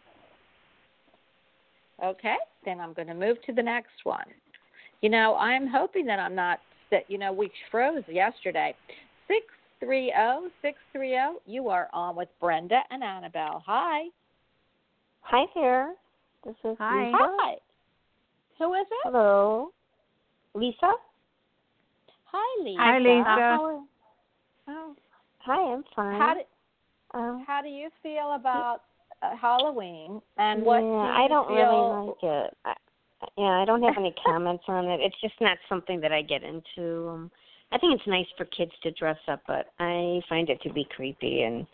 [2.03, 4.27] Okay, then I'm going to move to the next one.
[5.01, 8.75] You know, I'm hoping that I'm not that you know we froze yesterday.
[9.29, 9.41] Six
[9.81, 11.37] three zero six three zero.
[11.47, 13.63] You are on with Brenda and Annabelle.
[13.67, 14.05] Hi.
[15.23, 15.95] Hi there.
[16.45, 17.07] This is Hi.
[17.07, 17.17] Lisa.
[17.21, 17.55] Hi.
[18.59, 19.11] Who is it?
[19.11, 19.71] Hello.
[20.55, 20.93] Lisa?
[22.27, 22.81] Hi, Lisa.
[22.81, 23.59] Hi, Lisa.
[24.69, 24.95] Oh.
[25.41, 26.21] Hi, I'm fine.
[26.21, 26.47] How did
[27.13, 28.83] Um, how do you feel about
[29.41, 32.57] Halloween and what yeah, I don't feel really like it.
[32.65, 32.75] I,
[33.39, 35.01] yeah, I don't have any comments on it.
[35.01, 37.09] It's just not something that I get into.
[37.09, 37.31] Um,
[37.73, 40.87] I think it's nice for kids to dress up, but I find it to be
[40.95, 41.67] creepy, and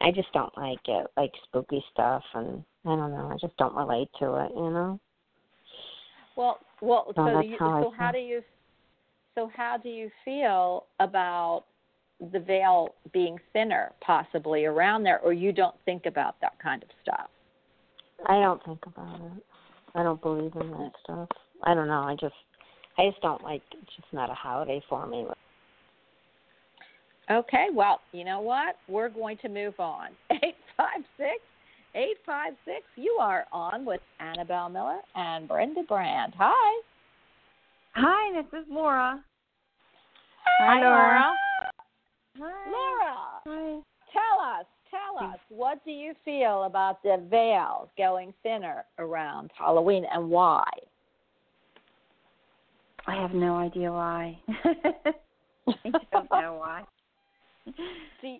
[0.00, 3.30] I just don't like it, like spooky stuff, and I don't know.
[3.32, 5.00] I just don't relate to it, you know.
[6.36, 8.42] Well, well, So so you, how so how do you
[9.34, 11.64] so how do you feel about
[12.32, 16.88] the veil being thinner possibly around there or you don't think about that kind of
[17.02, 17.28] stuff?
[18.26, 19.44] I don't think about it.
[19.94, 21.28] I don't believe in that stuff.
[21.62, 22.02] I don't know.
[22.02, 22.34] I just,
[22.98, 23.62] I just don't like.
[23.72, 25.26] It's just not a holiday for me.
[27.30, 28.76] Okay, well, you know what?
[28.88, 30.08] We're going to move on.
[30.30, 31.40] 856
[31.94, 36.32] 856 you are on with Annabelle Miller and Brenda Brand.
[36.38, 36.82] Hi.
[37.94, 39.22] Hi, this is Laura.
[40.60, 40.96] Hi, Laura.
[40.96, 41.34] Laura,
[42.40, 43.80] Hi.
[44.12, 50.04] tell us, tell us, what do you feel about the veil going thinner around Halloween
[50.12, 50.64] and why?
[53.06, 54.38] I have no idea why.
[55.68, 56.84] I don't know why.
[58.22, 58.36] do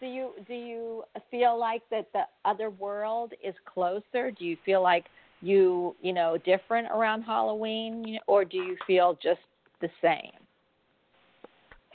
[0.00, 4.30] do you do you feel like that the other world is closer?
[4.30, 5.06] Do you feel like
[5.40, 9.40] you you know different around Halloween, or do you feel just
[9.80, 10.32] the same?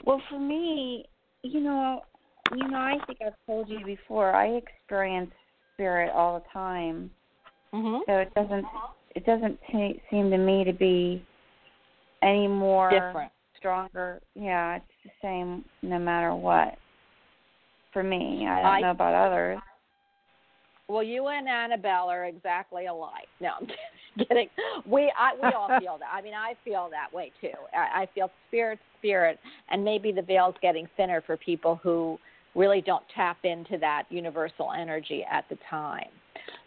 [0.04, 1.04] Well, for me,
[1.42, 2.02] you know,
[2.54, 4.32] you know, I think I've told you before.
[4.32, 5.30] I experience
[5.74, 7.10] spirit all the time,
[7.74, 8.00] Mm-hmm.
[8.06, 8.66] so it doesn't
[9.16, 11.24] it doesn't t- seem to me to be
[12.22, 13.32] any more Different.
[13.56, 14.20] stronger.
[14.34, 16.74] Yeah, it's the same no matter what.
[17.94, 19.58] For me, I don't I- know about others.
[20.88, 23.28] Well, you and Annabelle are exactly alike.
[23.40, 23.76] No, I'm kidding.
[24.86, 26.10] We I, we all feel that.
[26.12, 27.52] I mean, I feel that way too.
[27.72, 29.38] I, I feel spirit, spirit,
[29.70, 32.18] and maybe the veil's getting thinner for people who
[32.54, 36.10] really don't tap into that universal energy at the time.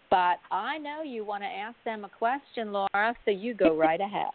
[0.10, 4.00] But I know you want to ask them a question, Laura, so you go right
[4.00, 4.32] ahead.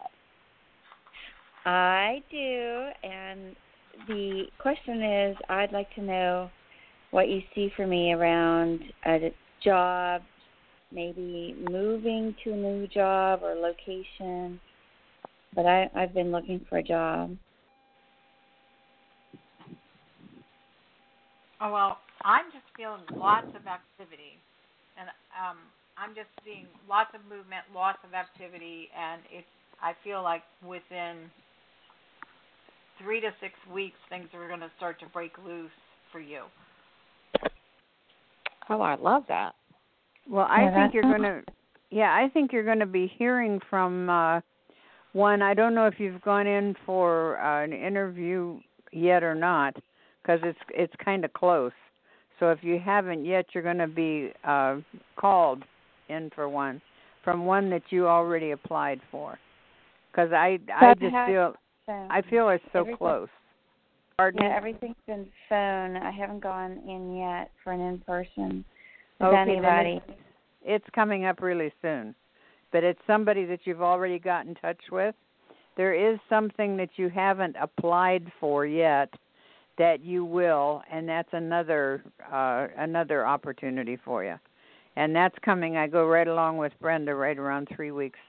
[1.65, 3.55] I do, and
[4.07, 6.49] the question is I'd like to know
[7.11, 9.31] what you see for me around a
[9.63, 10.21] job,
[10.91, 14.59] maybe moving to a new job or location.
[15.53, 17.35] But I, I've been looking for a job.
[21.59, 24.39] Oh well, I'm just feeling lots of activity,
[24.97, 25.57] and um,
[25.97, 29.47] I'm just seeing lots of movement, lots of activity, and it's.
[29.83, 31.29] I feel like within
[33.01, 35.71] three to six weeks, things are going to start to break loose
[36.11, 36.43] for you.
[38.69, 39.53] Oh, I love that.
[40.31, 41.41] Well, I Yeah, think you're going to
[41.91, 44.39] Yeah, I think you're going to be hearing from uh
[45.13, 48.59] one I don't know if you've gone in for uh, an interview
[48.93, 49.75] yet or not
[50.25, 51.73] cuz it's it's kind of close.
[52.39, 54.77] So if you haven't yet, you're going to be uh
[55.17, 55.63] called
[56.09, 56.81] in for one
[57.23, 59.37] from one that you already applied for.
[60.13, 61.55] Cuz I I just feel.
[61.89, 63.29] I feel it's so Everything- close.
[64.17, 64.43] Pardon?
[64.43, 65.97] yeah, everything's been phone.
[65.97, 68.65] I haven't gone in yet for an in person with
[69.23, 69.89] Okay, anybody.
[69.97, 70.17] it's-
[70.63, 72.15] it's coming up really soon.
[72.71, 75.15] But it's somebody that you've already got in touch with.
[75.75, 79.13] There is something that you haven't applied for yet
[79.77, 84.37] that you will, and that's another uh another opportunity for you.
[84.95, 85.77] And that's coming.
[85.77, 88.19] I go right along with Brenda right around 3 weeks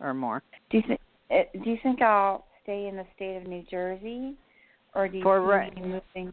[0.00, 0.42] or more.
[0.70, 1.00] Do you think
[1.30, 4.34] uh, do you think I'll stay in the state of New Jersey,
[4.94, 6.32] or do you For right- moving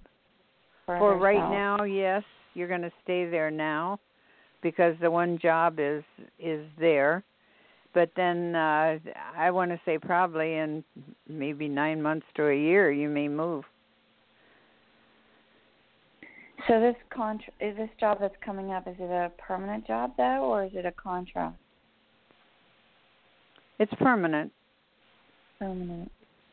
[0.85, 3.99] For right now, yes, you're going to stay there now
[4.61, 6.03] because the one job is
[6.39, 7.23] is there.
[7.93, 8.97] But then uh
[9.37, 10.83] I want to say probably in
[11.27, 13.65] maybe 9 months to a year you may move.
[16.67, 18.87] So this contra- is this job that's coming up?
[18.87, 21.57] Is it a permanent job though, or is it a contract?
[23.79, 24.51] It's permanent.
[25.59, 26.11] Permanent.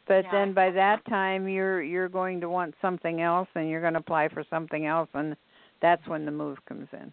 [0.09, 3.81] But Yeah, then by that time you're you're going to want something else and you're
[3.81, 5.37] going to apply for something else and
[5.83, 7.12] that's when the move comes in.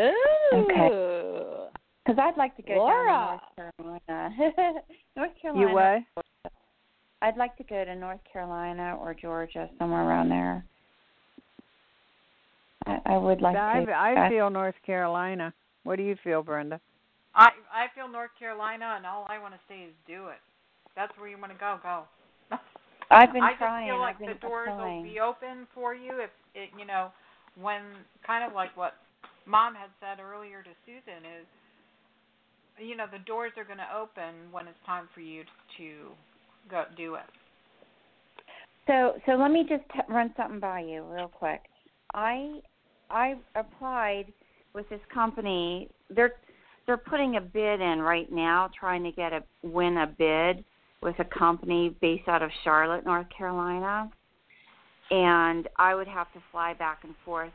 [0.00, 1.68] Ooh.
[2.04, 3.40] Because I'd like to go Laura.
[3.56, 4.82] down to North Carolina.
[5.16, 5.68] North Carolina.
[5.68, 6.52] You what?
[7.20, 10.64] I'd like to go to North Carolina or Georgia, somewhere around there.
[12.86, 13.92] I, I would like I to.
[13.92, 15.52] I feel North Carolina.
[15.82, 16.80] What do you feel, Brenda?
[17.34, 20.38] I I feel North Carolina, and all I want to say is do it.
[20.96, 21.78] That's where you want to go.
[21.82, 22.04] Go.
[23.10, 23.88] I've been I just trying.
[23.88, 25.02] feel like I've been the doors applying.
[25.02, 27.10] will be open for you if it, you know,
[27.60, 27.82] when
[28.26, 28.94] kind of like what
[29.46, 31.46] Mom had said earlier to Susan is,
[32.78, 35.42] you know, the doors are going to open when it's time for you
[35.78, 36.10] to
[36.70, 37.24] go do it.
[38.86, 41.60] So, so let me just t- run something by you real quick.
[42.14, 42.60] I
[43.10, 44.32] I applied
[44.74, 45.88] with this company.
[46.10, 46.32] They're
[46.86, 50.64] they're putting a bid in right now, trying to get a win a bid
[51.02, 54.10] with a company based out of Charlotte, North Carolina.
[55.10, 57.52] And I would have to fly back and forth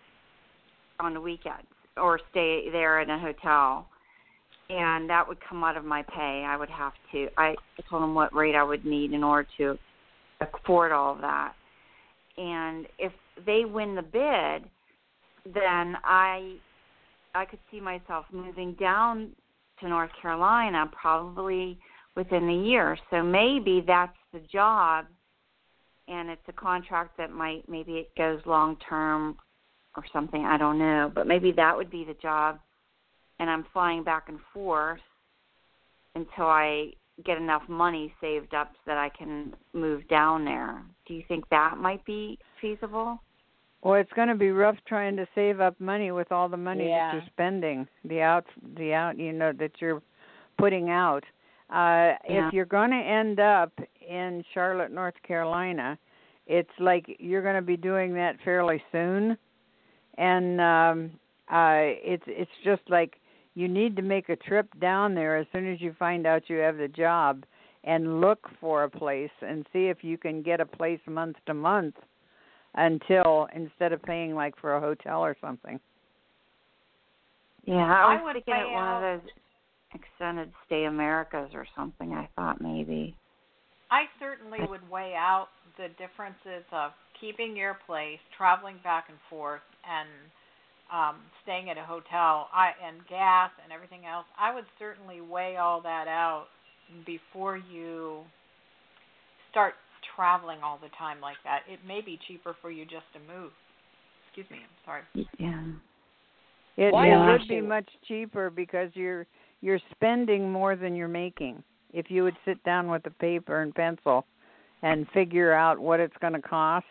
[0.99, 1.67] on the weekends
[1.97, 3.87] or stay there in a hotel.
[4.69, 6.45] And that would come out of my pay.
[6.47, 7.55] I would have to I
[7.89, 9.77] told them what rate I would need in order to
[10.41, 11.53] afford all of that.
[12.37, 13.11] And if
[13.45, 14.69] they win the bid,
[15.53, 16.55] then I
[17.35, 19.31] I could see myself moving down
[19.79, 21.77] to North Carolina probably
[22.15, 22.97] within a year.
[23.09, 25.05] So maybe that's the job
[26.07, 29.37] and it's a contract that might maybe it goes long term
[29.95, 32.59] or something, I don't know, but maybe that would be the job
[33.39, 34.99] and I'm flying back and forth
[36.15, 36.91] until I
[37.25, 40.83] get enough money saved up so that I can move down there.
[41.07, 43.19] Do you think that might be feasible?
[43.83, 46.87] Well, it's going to be rough trying to save up money with all the money
[46.87, 47.11] Yeah.
[47.11, 48.45] that you're spending, the out,
[48.77, 50.01] the out, you know, that you're
[50.57, 51.23] putting out.
[51.73, 52.47] Uh Yeah.
[52.47, 53.71] If you're going to end up
[54.07, 55.97] in Charlotte, North Carolina,
[56.45, 59.37] it's like you're going to be doing that fairly soon,
[60.17, 61.11] and um
[61.49, 61.81] uh
[62.13, 63.15] it's it's just like
[63.55, 66.57] you need to make a trip down there as soon as you find out you
[66.57, 67.43] have the job
[67.83, 71.53] and look for a place and see if you can get a place month to
[71.53, 71.95] month
[72.75, 75.79] until instead of paying like for a hotel or something.
[77.65, 79.31] Yeah, I I was would thinking one of those
[79.93, 82.13] extended stay Americas or something.
[82.13, 83.15] I thought maybe.
[83.91, 89.61] I certainly would weigh out the differences of keeping your place, traveling back and forth,
[89.87, 90.09] and
[90.91, 94.25] um, staying at a hotel, I and gas and everything else.
[94.39, 96.45] I would certainly weigh all that out
[97.05, 98.21] before you
[99.51, 99.73] start
[100.15, 101.61] traveling all the time like that.
[101.71, 103.51] It may be cheaper for you just to move.
[104.27, 105.27] Excuse me, I'm sorry.
[105.37, 106.85] Yeah.
[106.87, 109.27] It, Why it would be much cheaper because you're
[109.63, 111.63] you're spending more than you're making.
[111.93, 114.25] If you would sit down with a paper and pencil
[114.81, 116.85] and figure out what it's going to cost,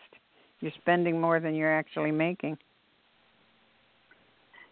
[0.59, 2.57] you're spending more than you're actually making.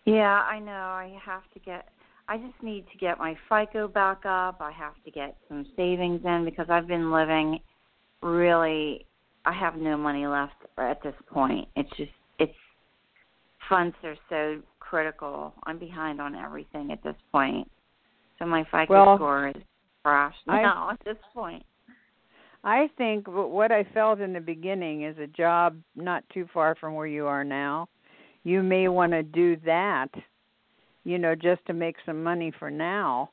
[0.05, 0.71] Yeah, I know.
[0.71, 1.89] I have to get.
[2.27, 4.57] I just need to get my FICO back up.
[4.61, 7.59] I have to get some savings in because I've been living
[8.23, 9.05] really.
[9.45, 11.67] I have no money left at this point.
[11.75, 12.51] It's just it's
[13.69, 15.53] funds are so critical.
[15.65, 17.67] I'm behind on everything at this point.
[18.41, 19.55] So my FICO Well, score is
[20.03, 21.63] crashed I- at this point.
[22.63, 26.73] I think wh- what I felt in the beginning is a job not too far
[26.73, 27.87] from where you are now.
[28.43, 30.09] You may want to do that,
[31.03, 33.29] you know, just to make some money for now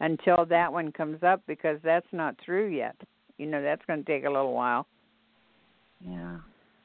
[0.00, 2.96] until that one comes up because that's not through yet.
[3.36, 4.86] You know, that's going to take a little while.
[6.00, 6.38] Yeah.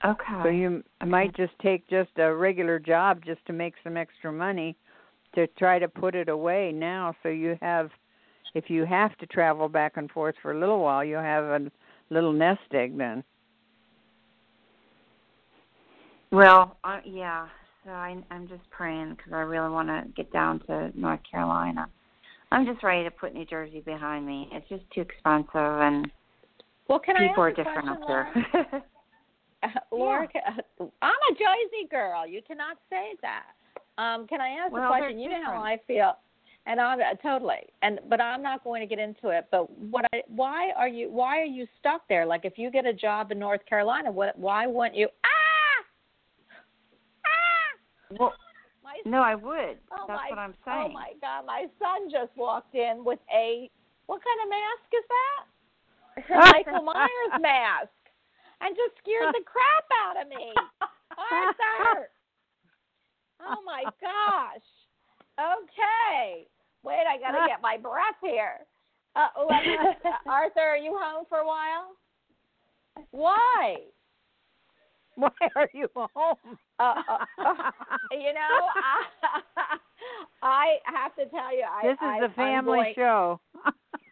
[0.04, 0.44] Okay.
[0.44, 4.34] So you m might just take just a regular job just to make some extra
[4.34, 4.76] money
[5.36, 7.90] to try to put it away now so you have
[8.54, 11.72] if you have to travel back and forth for a little while you'll have a
[12.10, 13.24] little nest egg then.
[16.32, 17.48] Well, uh, yeah.
[17.84, 21.88] So I, I'm just praying because I really want to get down to North Carolina.
[22.52, 24.48] I'm just ready to put New Jersey behind me.
[24.52, 26.10] It's just too expensive, and
[26.88, 28.84] Well, can people I are ask a different question, up there.
[29.92, 32.28] Laura, ca- I'm a Jersey girl.
[32.28, 33.46] You cannot say that.
[33.98, 35.20] Um, can I ask Well, a question?
[35.20, 35.62] You know how.
[35.62, 36.14] I feel,
[36.66, 37.70] and I'm uh, totally.
[37.82, 39.48] And but I'm not going to get into it.
[39.52, 42.26] But what I why are you why are you stuck there?
[42.26, 45.10] Like if you get a job in North Carolina, what why wouldn't you?
[45.24, 45.86] Ah,
[47.26, 48.16] ah.
[48.20, 48.34] well,
[48.84, 49.78] My no, I would.
[49.92, 50.90] Oh That's my, what I'm saying.
[50.90, 51.46] Oh my God!
[51.46, 53.70] My son just walked in with a
[54.08, 55.44] what kind of mask is that?
[56.66, 57.90] Michael Myers mask,
[58.62, 60.54] and just scared the crap out of me.
[61.32, 62.10] Arthur!
[63.48, 64.68] Oh my gosh!
[65.40, 66.48] Okay,
[66.84, 68.60] wait, I gotta get my breath here.
[69.16, 69.76] Uh, let me,
[70.28, 71.96] Arthur, are you home for a while?
[73.12, 73.78] Why?
[75.16, 76.36] Why are you home?
[76.80, 77.26] Uh, uh,
[78.12, 78.68] you know,
[80.44, 83.40] I, I have to tell you, I, this is I, a family going- show.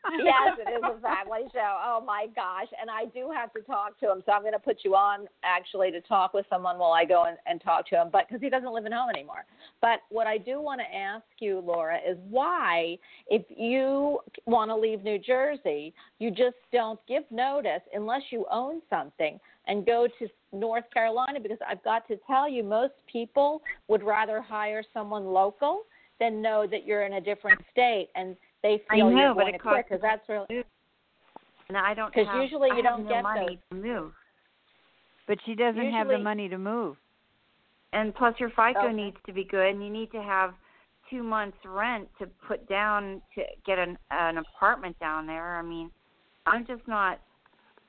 [0.23, 1.77] yes, it is a family show.
[1.83, 2.67] Oh my gosh!
[2.79, 5.27] And I do have to talk to him, so I'm going to put you on
[5.43, 8.09] actually to talk with someone while I go and, and talk to him.
[8.11, 9.45] But because he doesn't live at home anymore.
[9.81, 12.97] But what I do want to ask you, Laura, is why,
[13.27, 18.81] if you want to leave New Jersey, you just don't give notice unless you own
[18.89, 21.39] something and go to North Carolina.
[21.39, 25.83] Because I've got to tell you, most people would rather hire someone local
[26.19, 29.51] than know that you're in a different state and they I know, you're but it
[29.53, 30.63] to quit costs because that's really
[31.69, 32.43] And I don't 'Cause have.
[32.43, 34.13] usually you have don't no get money to move.
[35.27, 36.97] but she doesn't have the money to move.
[37.93, 38.93] and plus your FICO Okay.
[38.93, 40.55] needs to be good, and you need to have
[41.09, 45.57] two months rent to put down to get an an apartment down there.
[45.57, 45.91] I mean,
[46.45, 47.19] I'm just not,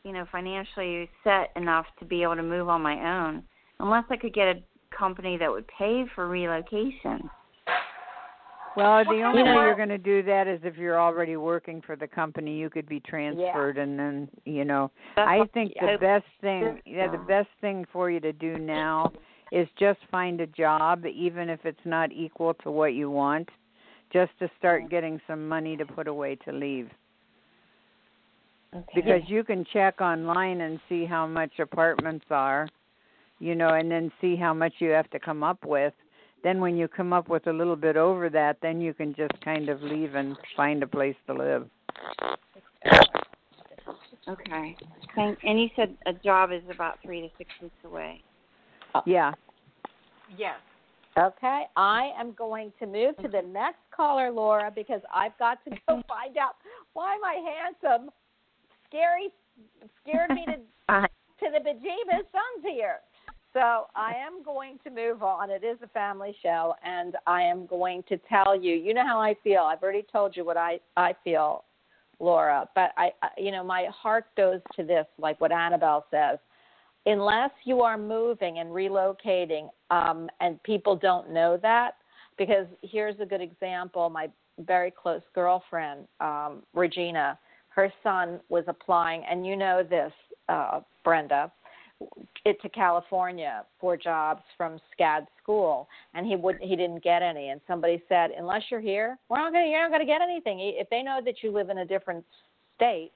[0.04, 3.44] you know, financially set enough to be able to move on my own,
[3.78, 7.30] unless I could get a company that would pay for relocation.
[8.76, 11.82] Well, the only of way you're going to do that is if you're already working
[11.84, 12.56] for the company.
[12.56, 14.90] You could be transferred, and then you know.
[15.16, 19.12] That's I think the best thing, yeah, the best thing for you to do now
[19.50, 23.48] is just find a job, even if it's not equal to what you want,
[24.12, 26.88] just to start getting some money to put away to leave.
[28.74, 28.86] Okay.
[28.94, 32.66] Because you can check online and see how much apartments are,
[33.38, 35.92] you know, and then see how much you have to come up with.
[36.43, 39.32] Then when you come up with a little bit over that, then you can just
[39.45, 41.68] kind of leave and find a place to live.
[44.28, 44.76] Okay.
[45.14, 48.22] Thank, and you said a job is about three to six weeks away.
[49.07, 49.32] Yeah.
[50.36, 50.57] Yes.
[51.18, 55.70] Okay, I am going to move to the next caller, Laura, because I've got to
[55.70, 56.57] go find out
[56.95, 58.11] why my handsome,
[58.88, 59.28] scary,
[60.03, 60.53] scared me to
[60.88, 61.07] Uh,
[61.38, 62.99] to the bejeebus son's here.
[63.53, 65.50] So I am going to move on.
[65.50, 68.74] It is a family show, and I am going to tell you.
[68.74, 69.61] You know how I feel.
[69.61, 71.64] I've already told you what I I feel,
[72.18, 72.66] Laura.
[72.74, 76.38] But I, I you know, my heart goes to this, like what Annabelle says.
[77.05, 81.96] Unless you are moving and relocating, um, and people don't know that,
[82.38, 84.09] because here's a good example.
[84.09, 84.30] My
[84.61, 87.38] very close girlfriend, um, Regina,
[87.70, 90.12] her son was applying, and you know this,
[90.48, 91.50] uh, Brenda,
[92.44, 97.50] it to California for jobs from SCAD school, and he would he didn't get any.
[97.50, 100.59] And somebody said, unless you're here, we're not gonna you're not gonna get anything.
[100.61, 102.24] If they know that you live in a different
[102.76, 103.12] state,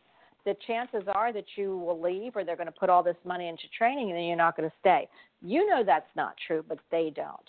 [0.47, 3.49] the chances are that you will leave, or they're going to put all this money
[3.49, 5.09] into training, and then you're not going to stay.
[5.43, 7.41] You know that's not true, but they don't.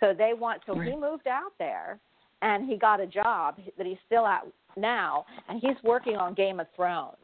[0.00, 0.62] So they want.
[0.66, 1.98] So he moved out there,
[2.42, 6.60] and he got a job that he's still at now, and he's working on Game
[6.60, 7.16] of Thrones.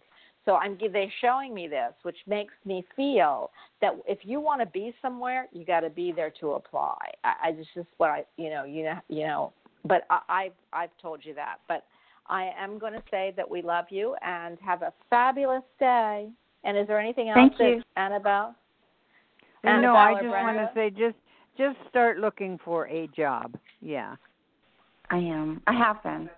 [0.44, 4.66] So I'm they're showing me this, which makes me feel that if you want to
[4.66, 6.96] be somewhere, you got to be there to apply.
[7.24, 9.52] I, I just just what I you know you know you know.
[9.84, 11.56] But I, I've I've told you that.
[11.68, 11.84] But
[12.26, 16.28] I am going to say that we love you and have a fabulous day.
[16.64, 17.82] And is there anything else Thank that you.
[17.96, 18.54] Annabelle?
[19.62, 21.16] And Annabelle no, I or just want to say just
[21.58, 23.56] just start looking for a job.
[23.82, 24.14] Yeah.
[25.10, 25.60] I am.
[25.66, 26.30] I have been.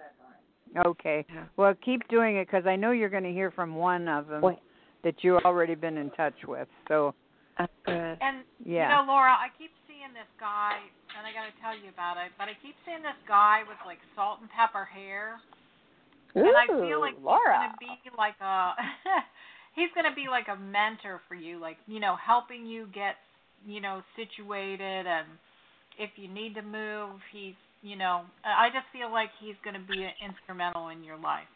[0.76, 1.26] Okay.
[1.56, 4.42] Well, keep doing it because I know you're going to hear from one of them
[4.42, 4.58] Wait.
[5.04, 6.68] that you've already been in touch with.
[6.88, 7.14] So
[7.58, 8.16] That's good.
[8.20, 8.88] And yeah.
[8.88, 10.80] you know, Laura, I keep seeing this guy,
[11.16, 12.32] and I got to tell you about it.
[12.38, 15.38] But I keep seeing this guy with like salt and pepper hair,
[16.34, 17.68] and I feel like Laura.
[17.78, 18.72] he's gonna be like a
[19.76, 23.20] he's gonna be like a mentor for you, like you know, helping you get
[23.66, 25.28] you know situated, and
[25.98, 30.06] if you need to move, he's you know, I just feel like he's gonna be
[30.24, 31.50] instrumental in your life.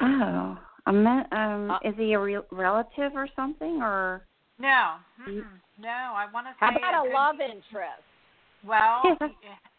[0.00, 4.26] Oh, a me- um, Uh, is he a re- relative or something, or?
[4.58, 6.66] No, mm-mm, no, I want to say.
[6.66, 8.02] How about it a love be- interest?
[8.64, 9.02] Well,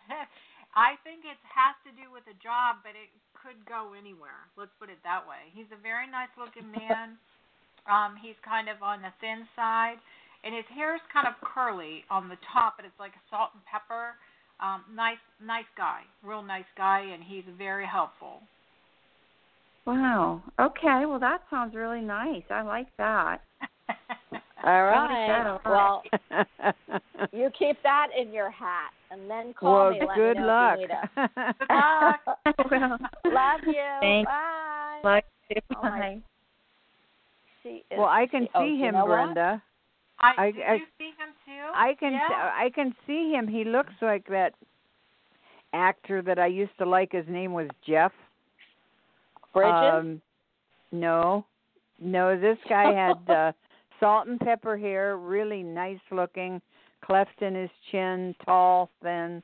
[0.75, 4.47] I think it has to do with a job, but it could go anywhere.
[4.55, 5.49] Let's put it that way.
[5.53, 7.17] He's a very nice looking man.
[7.88, 9.95] Um, he's kind of on the thin side,
[10.43, 13.55] and his hair is kind of curly on the top, but it's like a salt
[13.55, 14.19] and pepper.
[14.60, 18.41] Um, nice, nice guy, real nice guy, and he's very helpful.
[19.86, 20.41] Wow.
[20.60, 21.05] Okay.
[21.05, 22.43] Well, that sounds really nice.
[22.49, 23.38] I like that.
[24.32, 25.60] All like that right.
[25.66, 26.05] a lot.
[26.30, 27.01] Well,
[27.32, 29.99] you keep that in your hat, and then call well, me.
[30.05, 30.80] Let good me know luck.
[30.80, 31.30] You need.
[31.60, 32.20] Good luck.
[32.70, 33.97] well, Love you.
[34.01, 34.28] Thanks.
[34.28, 34.99] Bye.
[35.03, 35.26] like
[35.76, 36.22] Oh, my- Bye.
[37.64, 39.34] She is, well, I can she- oh, see you him, know what?
[39.34, 39.64] Brenda.
[40.20, 41.72] I, I- did I- you see him too?
[41.76, 42.51] I can Yeah.
[42.55, 43.47] I can see him.
[43.47, 44.53] He looks like that
[45.74, 47.11] actor that I used to like.
[47.11, 48.11] His name was Jeff.
[49.53, 49.74] Bridges.
[49.93, 50.22] Um,
[50.91, 51.45] no,
[51.99, 52.39] no.
[52.39, 53.51] This guy had uh,
[53.99, 56.61] salt and pepper hair, really nice looking,
[57.03, 59.41] cleft in his chin, tall, thin.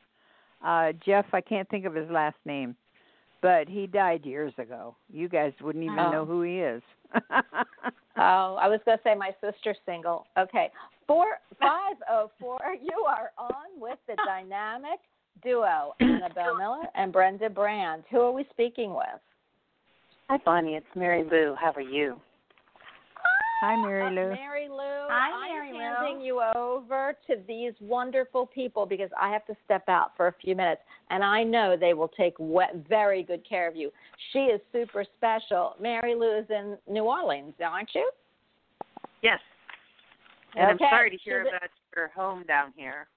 [0.63, 2.75] Uh, Jeff, I can't think of his last name,
[3.41, 4.95] but he died years ago.
[5.11, 6.11] You guys wouldn't even Oh.
[6.11, 6.81] know who he is.
[8.15, 10.27] Oh, I was going to say my sister's single.
[10.37, 10.69] Okay.
[11.07, 11.25] Four
[11.59, 12.59] five oh four.
[12.81, 14.99] You are on with the dynamic
[15.43, 18.03] duo Annabelle Miller and Brenda Brand.
[18.11, 19.19] Who are we speaking with?
[20.29, 20.75] Hi, Bonnie.
[20.75, 21.55] It's Mary Lou.
[21.59, 22.19] How are you?
[23.63, 24.29] Hi, Mary Lou.
[24.35, 25.07] Mary Lou.
[25.07, 25.79] Hi, I'm Mary Lou.
[25.79, 30.33] handing you over to these wonderful people because I have to step out for a
[30.41, 32.33] few minutes, and I know they will take
[32.89, 33.89] very good care of you.
[34.33, 35.75] She is super special.
[35.79, 38.11] Mary Lou is in New Orleans, aren't you?
[39.21, 39.39] Yes.
[40.57, 40.83] And Okay.
[40.83, 43.07] I'm sorry to hear She's about your home down here.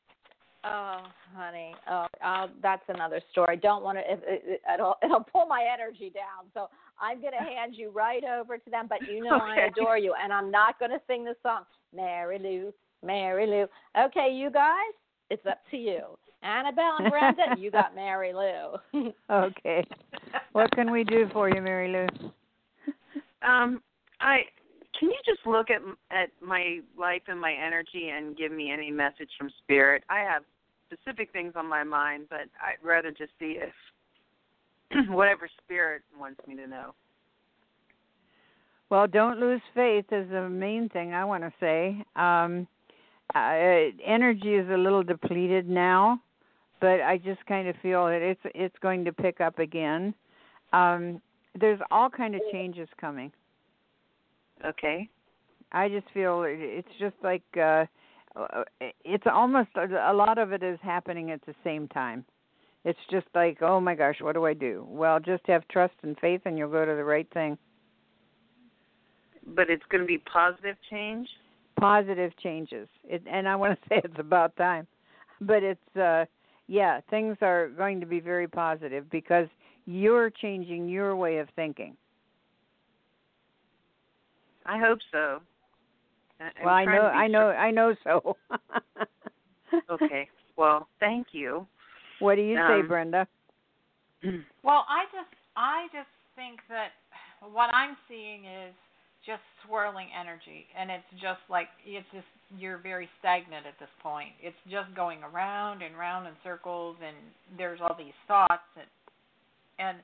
[0.62, 1.02] Oh,
[1.34, 1.74] honey.
[1.90, 3.56] Oh, uh, that's another story.
[3.56, 4.12] Don't want to.
[4.12, 6.50] It, it, it'll it'll pull my energy down.
[6.54, 6.68] So
[7.00, 8.86] I'm going to hand you right over to them.
[8.88, 11.62] But you know I adore you, and I'm not going to sing the song,
[11.94, 12.72] Mary Lou,
[13.04, 13.66] Mary Lou.
[14.06, 14.94] Okay, you guys,
[15.30, 16.00] it's up to you.
[16.42, 19.12] Annabelle and Brenda, you got Mary Lou.
[19.30, 19.84] Okay.
[20.52, 22.30] What can we do for you, Mary Lou?
[23.46, 23.82] Um,
[24.20, 24.38] I
[24.98, 28.90] can you just look at at my life and my energy and give me any
[28.90, 30.04] message from spirit?
[30.08, 30.42] I have
[30.90, 33.72] specific things on my mind, but I'd rather just see if
[35.08, 36.94] whatever spirit wants me to know.
[38.88, 42.04] Well, don't lose faith is the main thing I want to say.
[42.14, 42.68] Um,
[43.34, 46.20] uh, energy is a little depleted now,
[46.80, 50.14] but I just kind of feel that it's it's going to pick up again.
[50.72, 51.20] Um,
[51.58, 53.32] there's all kind of changes coming.
[54.64, 55.08] Okay.
[55.72, 57.86] I just feel it- it's just like uh
[58.36, 58.64] uh,
[59.04, 62.24] it's almost a lot of it is happening at the same time.
[62.86, 64.86] It's just like, oh my gosh, what do I do?
[64.88, 67.58] Well, just have trust and faith, and you'll go to the right thing.
[69.44, 71.28] But it's going to be positive change.
[71.80, 74.86] Positive changes, it, and I want to say it's about time.
[75.40, 76.26] But it's, uh
[76.68, 79.48] yeah, things are going to be very positive because
[79.86, 81.96] you're changing your way of thinking.
[84.64, 85.40] I hope so.
[86.40, 88.36] I'm well, I know, I know, I know so.
[89.90, 90.28] Okay.
[90.56, 91.66] Well, thank you.
[92.18, 93.28] What do you say, Um, Brenda?
[94.62, 96.90] Well, I just I just think that
[97.52, 98.74] what I'm seeing is
[99.24, 102.26] just swirling energy and it's just like it's just
[102.58, 104.30] you're very stagnant at this point.
[104.42, 107.16] It's just going around and round in circles and
[107.58, 108.86] there's all these thoughts and
[109.78, 109.98] and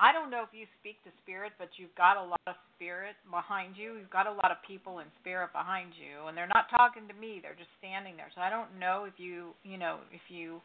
[0.00, 3.16] I don't know if you speak to spirit, but you've got a lot of spirit
[3.30, 3.96] behind you.
[3.96, 7.16] You've got a lot of people in spirit behind you, and they're not talking to
[7.16, 7.40] me.
[7.40, 8.28] They're just standing there.
[8.36, 10.60] So I don't know if you, you know, if you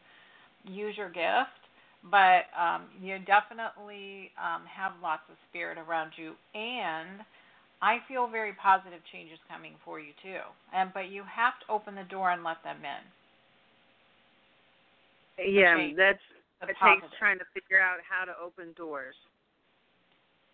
[0.64, 1.62] use your gift,
[2.10, 7.22] but um, you definitely um, have lots of spirit around you, and
[7.80, 10.40] I feel very positive changes coming for you too.
[10.74, 13.02] And but you have to open the door and let them in.
[15.54, 15.96] Yeah, change.
[15.96, 16.22] that's
[16.62, 17.02] it positive.
[17.10, 19.14] takes trying to figure out how to open doors.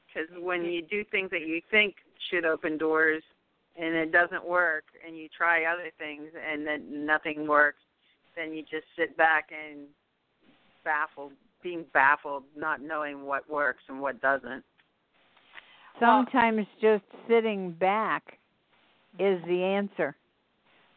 [0.09, 1.97] Because when you do things that you think
[2.31, 3.23] should open doors
[3.79, 7.83] and it doesn't work, and you try other things and then nothing works,
[8.37, 9.87] then you just sit back and
[10.85, 14.65] baffled, being baffled, not knowing what works and what doesn't.
[16.01, 18.39] Well- Sometimes just sitting back
[19.19, 20.15] is the answer.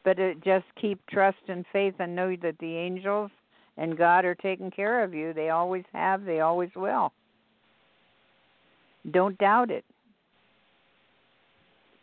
[0.03, 3.29] But it just keep trust and faith and know that the angels
[3.77, 5.32] and God are taking care of you.
[5.34, 7.13] They always have, they always will.
[9.11, 9.86] Don't doubt it.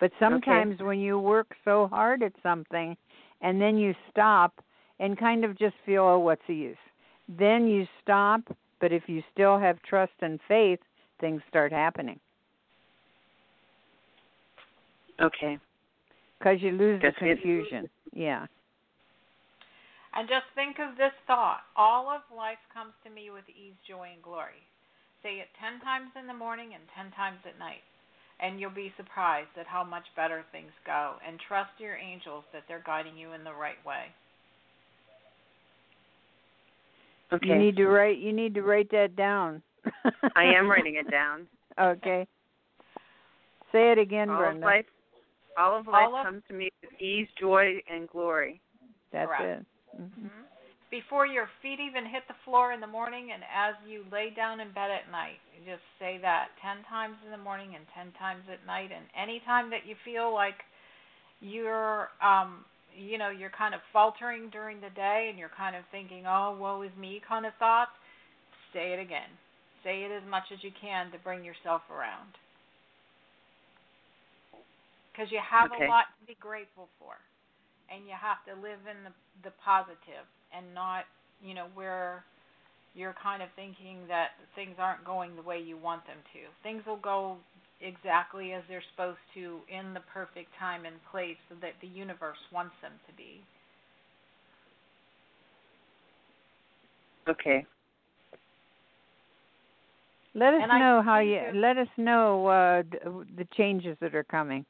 [0.00, 2.96] But sometimes when you work so hard at something
[3.40, 4.54] and then you stop
[5.00, 6.76] and kind of just feel, oh, what's the use?
[7.28, 8.40] Then you stop,
[8.80, 10.80] but if you still have trust and faith,
[11.20, 12.18] things start happening.
[15.20, 15.58] Okay.
[16.38, 17.90] because you lose the Guess it- confusion.
[18.12, 18.46] Yeah.
[20.14, 24.10] And just think of this thought all of life comes to me with ease, joy,
[24.14, 24.62] and glory.
[25.22, 27.82] Say it 10 times in the morning and 10 times at night.
[28.40, 31.16] And you'll be surprised at how much better things go.
[31.26, 34.14] And trust your angels that they're guiding you in the right way.
[37.32, 37.48] Okay.
[37.48, 38.18] You need to write.
[38.18, 39.62] You need to write that down.
[40.34, 41.46] I am writing it down.
[41.78, 42.26] Okay.
[43.72, 44.86] Say it again, all of life,
[45.58, 48.60] all of life All of- comes to me with ease, joy, and glory.
[49.12, 49.60] That's Correct.
[49.60, 49.66] it.
[49.96, 50.42] hmm hmm
[50.90, 54.60] Before your feet even hit the floor in the morning and as you lay down
[54.60, 58.12] in bed at night, you just say that 10 times in the morning and 10
[58.18, 58.88] times at night.
[58.88, 60.56] And any time that you feel like
[61.40, 62.64] you're, um,
[62.98, 66.56] you know, you're kind of faltering during the day and you're kind of thinking, oh,
[66.60, 67.92] woe is me kind of thoughts,
[68.74, 69.30] say it again.
[69.84, 72.36] Say it as much as you can to bring yourself around.
[75.12, 75.76] Because you have Okay.
[75.76, 77.16] a lot to be grateful for
[77.90, 81.04] and you have to live in the the positive and not
[81.42, 82.24] you know where
[82.94, 86.82] you're kind of thinking that things aren't going the way you want them to things
[86.86, 87.38] will go
[87.80, 92.74] exactly as they're supposed to in the perfect time and place that the universe wants
[92.82, 93.40] them to be
[97.28, 97.66] Okay.
[100.34, 101.60] Let us And I know how think you.
[101.60, 102.98] Let us know uh, d-
[103.36, 104.64] the changes that are coming.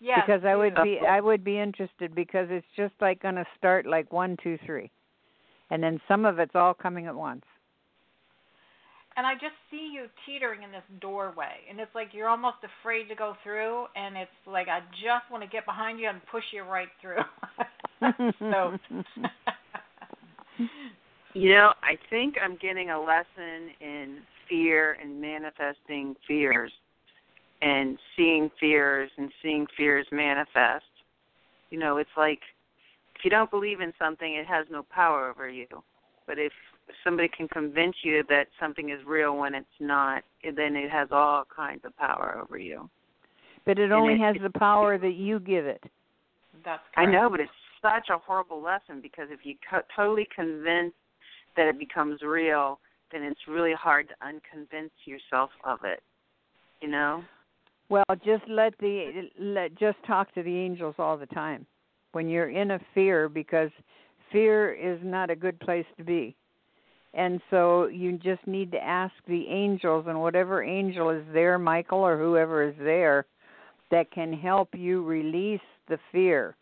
[0.00, 0.98] yes because I would be.
[0.98, 4.90] I would be interested because it's just like going to start like one, two, three,
[5.70, 7.44] and then some of it's all coming at once.
[9.16, 13.08] And i just see you teetering in this doorway and it's like you're almost afraid
[13.08, 16.44] to go through and it's like i just want to get behind you and push
[16.52, 17.22] you right through
[18.38, 18.76] so
[21.32, 26.72] You know, I think I'm getting a lesson in fear and manifesting fears
[27.62, 30.84] and seeing fears and seeing fears manifest.
[31.70, 32.40] You know, it's like
[33.14, 35.66] if you don't believe in something, it has no power over you.
[36.26, 36.52] But if
[37.04, 41.44] somebody can convince you that something is real when it's not, then it has all
[41.54, 42.88] kinds of power over you.
[43.66, 45.82] But it And only it- has the power that you give it.
[46.64, 50.94] That's I know, but it's such a horrible lesson because if you co- totally convince
[51.56, 52.80] that it becomes real,
[53.12, 56.02] then it's really hard to unconvince yourself of it.
[56.80, 57.24] You know?
[57.88, 61.66] Well, just let the let just talk to the angels all the time
[62.12, 63.70] when you're in a fear because
[64.30, 66.36] fear is not a good place to be.
[67.12, 71.98] And so you just need to ask the angels and whatever angel is there, Michael
[71.98, 73.26] or whoever is there
[73.90, 76.56] that can help you release the fear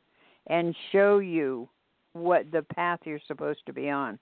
[0.46, 1.68] and show you
[2.14, 4.18] what the path you're supposed to be on.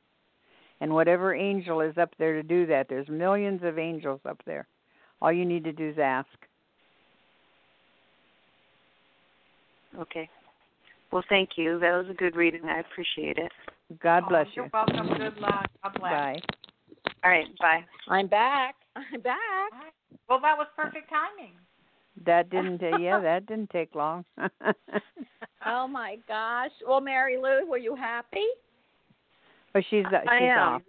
[0.80, 4.66] And whatever angel is up there to do that, there's millions of angels up there.
[5.22, 6.28] All you need to do is ask.
[9.98, 10.28] Okay.
[11.16, 11.78] Well, thank you.
[11.78, 12.66] That was a good reading.
[12.66, 13.50] I appreciate it.
[14.02, 14.70] God Oh, bless You're you.
[14.70, 15.08] welcome.
[15.16, 15.66] Good luck.
[15.82, 16.12] God bless.
[16.12, 16.40] Bye.
[17.24, 17.46] All right.
[17.58, 17.86] Bye.
[18.08, 18.74] I'm back.
[18.96, 19.38] I'm back.
[20.28, 21.54] Well, that was perfect timing.
[22.26, 22.82] That didn't.
[22.82, 24.26] Uh, yeah, that didn't take long.
[25.66, 26.70] Oh my gosh.
[26.86, 28.44] Well, Mary Lou, were you happy?
[29.74, 30.58] oh, she's uh, she's I am.
[30.58, 30.82] off.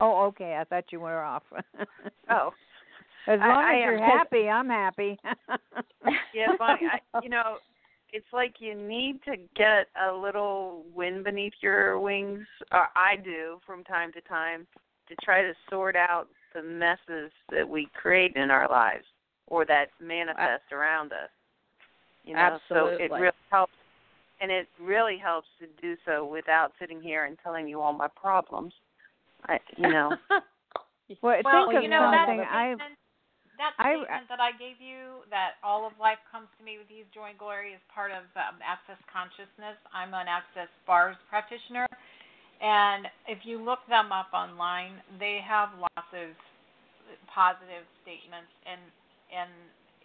[0.00, 0.58] Oh, okay.
[0.60, 1.44] I thought you were off.
[2.30, 2.50] Oh,
[3.26, 4.18] as long I as you're am.
[4.18, 5.18] happy, I'm happy.
[6.34, 6.80] yeah, Bonnie.
[6.92, 7.56] I, you know,
[8.12, 12.46] it's like you need to get a little wind beneath your wings.
[12.72, 14.66] Or I do from time to time
[15.08, 19.04] to try to sort out the messes that we create in our lives
[19.46, 21.30] or that manifest around us.
[22.24, 23.72] You know, so it really helps,
[24.40, 28.08] and it really helps to do so without sitting here and telling you all my
[28.08, 28.74] problems.
[29.46, 30.10] I, you know.
[31.22, 32.44] well, Well, think of you know that something.
[32.50, 32.76] I
[33.58, 36.78] statement, that I- statement that I gave you that all of life comes to me
[36.78, 39.76] with ease, joy, and glory is part of um, Access Consciousness.
[39.90, 41.90] I'm an Access Bars practitioner,
[42.62, 46.30] and if you look them up online, they have lots of
[47.26, 48.80] positive statements and
[49.28, 49.50] and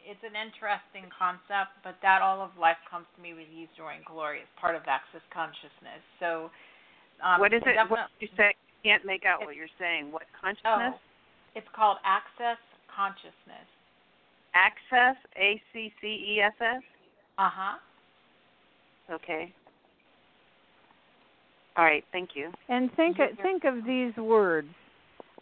[0.04, 3.95] it's an interesting concept, but that all of life comes to me with ease, joy,
[3.95, 6.04] and glory is part of Access Consciousness.
[6.20, 6.51] So,
[7.24, 7.80] um, what is it?
[7.88, 8.51] What you say?
[8.84, 10.12] Can't make out what you're saying.
[10.12, 10.99] What consciousness?
[10.99, 12.60] Oh, it's called Access
[12.95, 13.67] Consciousness.
[14.53, 15.15] Access.
[15.37, 16.81] A C C E S S.
[17.37, 17.77] Uh huh.
[19.11, 19.51] Okay.
[21.75, 22.03] All right.
[22.11, 22.51] Thank you.
[22.69, 24.67] and think think of these words.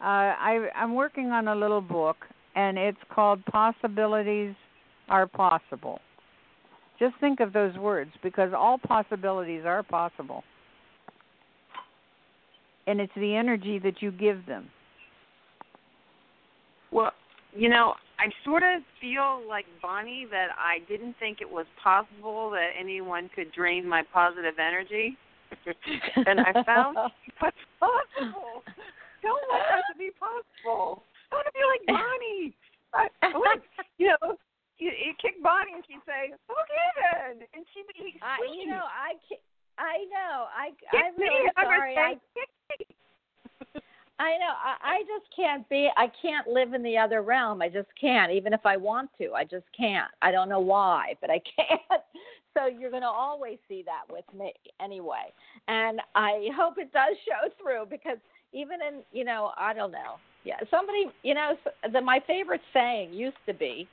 [0.00, 2.16] Uh, I I'm working on a little book,
[2.56, 4.54] and it's called "Possibilities
[5.08, 6.00] Are Possible."
[6.98, 10.42] Just think of those words because all possibilities are possible,
[12.86, 14.70] and it's the energy that you give them.
[16.90, 17.12] Well,
[17.54, 22.50] you know, I sort of feel like Bonnie that I didn't think it was possible
[22.50, 25.16] that anyone could drain my positive energy,
[26.26, 26.96] and I found
[27.40, 28.62] what's possible.
[29.22, 31.02] Don't want that to be possible.
[31.30, 32.54] I want to be like Bonnie.
[32.94, 33.62] I, I want,
[33.98, 34.36] you know,
[34.78, 38.82] you, you kick Bonnie and she'd say, "Okay then," and she'd be I, you know,
[38.82, 39.16] I
[39.78, 40.46] I know.
[40.52, 41.96] I Kick I'm me, really would sorry.
[41.96, 43.80] I "Kick me."
[44.18, 44.52] I know.
[44.64, 45.88] I, I just can't be.
[45.96, 47.62] I can't live in the other realm.
[47.62, 48.30] I just can't.
[48.32, 50.10] Even if I want to, I just can't.
[50.20, 52.02] I don't know why, but I can't.
[52.54, 55.32] So you're going to always see that with me anyway.
[55.68, 58.18] And I hope it does show through because
[58.52, 60.16] even in you know I don't know.
[60.44, 61.54] Yeah, somebody you know
[61.92, 63.88] the my favorite saying used to be,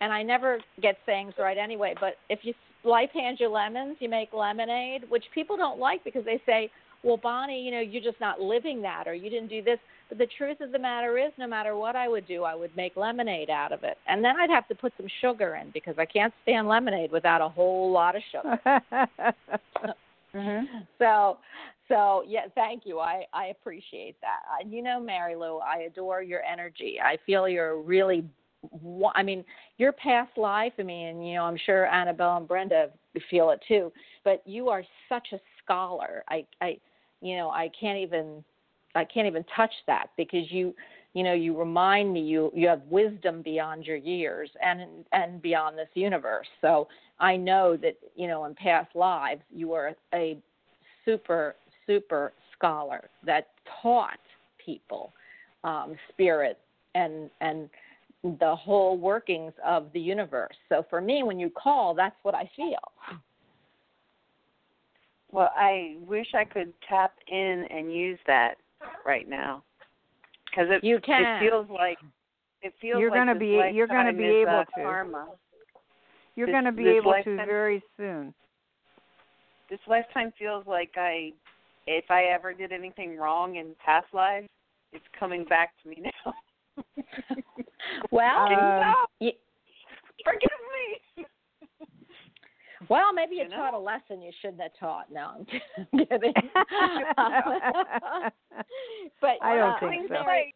[0.00, 1.94] and I never get sayings right anyway.
[1.98, 2.54] But if you
[2.84, 6.70] life hands you lemons, you make lemonade, which people don't like because they say
[7.02, 9.78] well, Bonnie, you know, you're just not living that or you didn't do this.
[10.08, 12.76] But the truth of the matter is, no matter what I would do, I would
[12.76, 13.96] make lemonade out of it.
[14.06, 17.40] And then I'd have to put some sugar in because I can't stand lemonade without
[17.40, 18.80] a whole lot of sugar.
[20.34, 20.78] Mm-hmm.
[20.98, 21.38] So,
[21.88, 22.98] so yeah, thank you.
[22.98, 24.40] I I appreciate that.
[24.60, 26.96] And you know, Mary Lou, I adore your energy.
[27.02, 28.24] I feel you're really.
[29.14, 29.44] I mean,
[29.78, 30.72] your past life.
[30.78, 32.90] I mean, you know, I'm sure Annabelle and Brenda
[33.28, 33.92] feel it too.
[34.24, 36.24] But you are such a scholar.
[36.28, 36.78] I I,
[37.22, 38.44] you know, I can't even.
[38.94, 40.74] I can't even touch that because you
[41.14, 45.76] you know you remind me you you have wisdom beyond your years and and beyond
[45.76, 46.88] this universe so
[47.20, 50.36] i know that you know in past lives you were a
[51.04, 51.54] super
[51.86, 53.48] super scholar that
[53.82, 54.18] taught
[54.64, 55.12] people
[55.64, 56.58] um spirit
[56.94, 57.68] and and
[58.38, 62.48] the whole workings of the universe so for me when you call that's what i
[62.56, 62.92] feel
[65.32, 68.56] Well, I wish I could tap in and use that
[69.04, 69.62] right now
[70.50, 71.42] because it You can.
[71.42, 71.98] it feels like
[72.60, 74.82] it feels You're like gonna this be- you're gonna lifetime be able uh, to.
[74.82, 75.26] karma.
[76.34, 78.32] You're going to be able to very soon.
[79.68, 81.32] This lifetime feels like I,
[81.86, 84.48] if I ever did anything wrong in past lives,
[84.92, 86.34] it's coming back to me now.
[88.10, 89.32] Well, Um, y-
[90.24, 90.50] Forgive
[91.18, 91.26] me.
[92.92, 93.56] Well, maybe you, You know?
[93.56, 95.10] taught a lesson you shouldn't have taught.
[95.10, 95.46] No, I'm
[95.96, 96.34] kidding.
[99.20, 100.12] but I don't uh, think so.
[100.12, 100.54] Mary,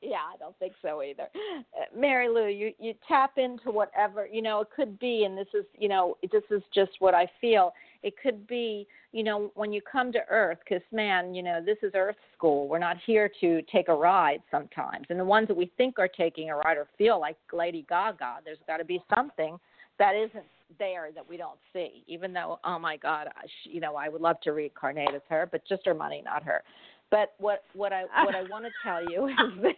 [0.00, 1.28] yeah, I don't think so either.
[1.34, 4.60] Uh, Mary Lou, you you tap into whatever you know.
[4.60, 7.72] It could be, and this is you know this is just what I feel.
[8.04, 11.78] It could be you know when you come to Earth, because man, you know this
[11.82, 12.68] is Earth school.
[12.68, 16.08] We're not here to take a ride sometimes, and the ones that we think are
[16.08, 19.58] taking a ride or feel like Lady Gaga, there's got to be something
[19.98, 20.44] that isn't
[20.78, 22.04] there that we don't see.
[22.06, 25.48] Even though, oh my God, I, you know, I would love to reincarnate as her,
[25.50, 26.62] but just her money, not her.
[27.10, 29.74] But what what I what I want to tell you is this: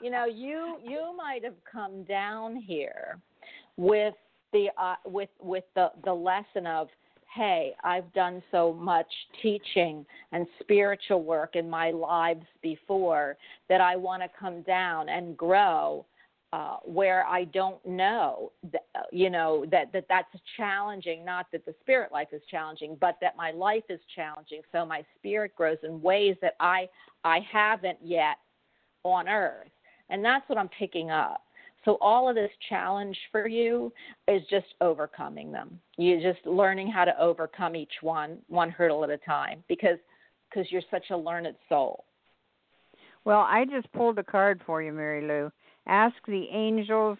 [0.00, 3.18] you know, you you might have come down here
[3.76, 4.14] with
[4.52, 6.88] the uh, with with the the lesson of
[7.34, 9.06] hey i've done so much
[9.42, 13.36] teaching and spiritual work in my lives before
[13.68, 16.04] that i want to come down and grow
[16.52, 21.24] uh, where I don't know, that, uh, you know, that, that that's challenging.
[21.24, 24.62] Not that the spirit life is challenging, but that my life is challenging.
[24.72, 26.88] So my spirit grows in ways that I
[27.24, 28.36] I haven't yet
[29.04, 29.68] on Earth,
[30.08, 31.42] and that's what I'm picking up.
[31.84, 33.92] So all of this challenge for you
[34.26, 35.78] is just overcoming them.
[35.96, 39.98] You're just learning how to overcome each one, one hurdle at a time, because
[40.48, 42.04] because you're such a learned soul.
[43.24, 45.52] Well, I just pulled a card for you, Mary Lou.
[45.88, 47.18] Ask the angels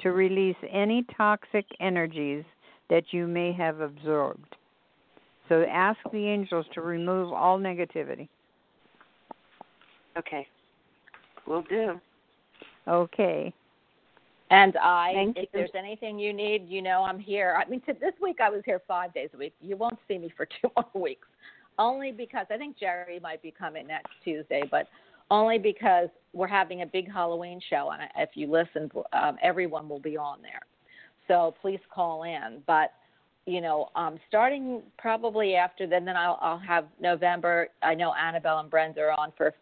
[0.00, 2.44] to release any toxic energies
[2.88, 4.56] that you may have absorbed.
[5.48, 8.28] So ask the angels to remove all negativity.
[10.16, 10.46] Okay.
[11.46, 12.00] Will do.
[12.86, 13.52] Okay.
[14.50, 15.48] And I, Thank if you.
[15.52, 17.56] there's anything you need, you know I'm here.
[17.56, 19.54] I mean, to, this week I was here five days a week.
[19.60, 21.26] You won't see me for two more weeks,
[21.78, 24.88] only because I think Jerry might be coming next Tuesday, but
[25.30, 30.00] only because we're having a big Halloween show, and if you listen, um, everyone will
[30.00, 30.62] be on there.
[31.28, 32.62] So please call in.
[32.66, 32.92] But
[33.46, 37.68] you know, um, starting probably after then, then I'll, I'll have November.
[37.82, 39.54] I know Annabelle and Brenda are on for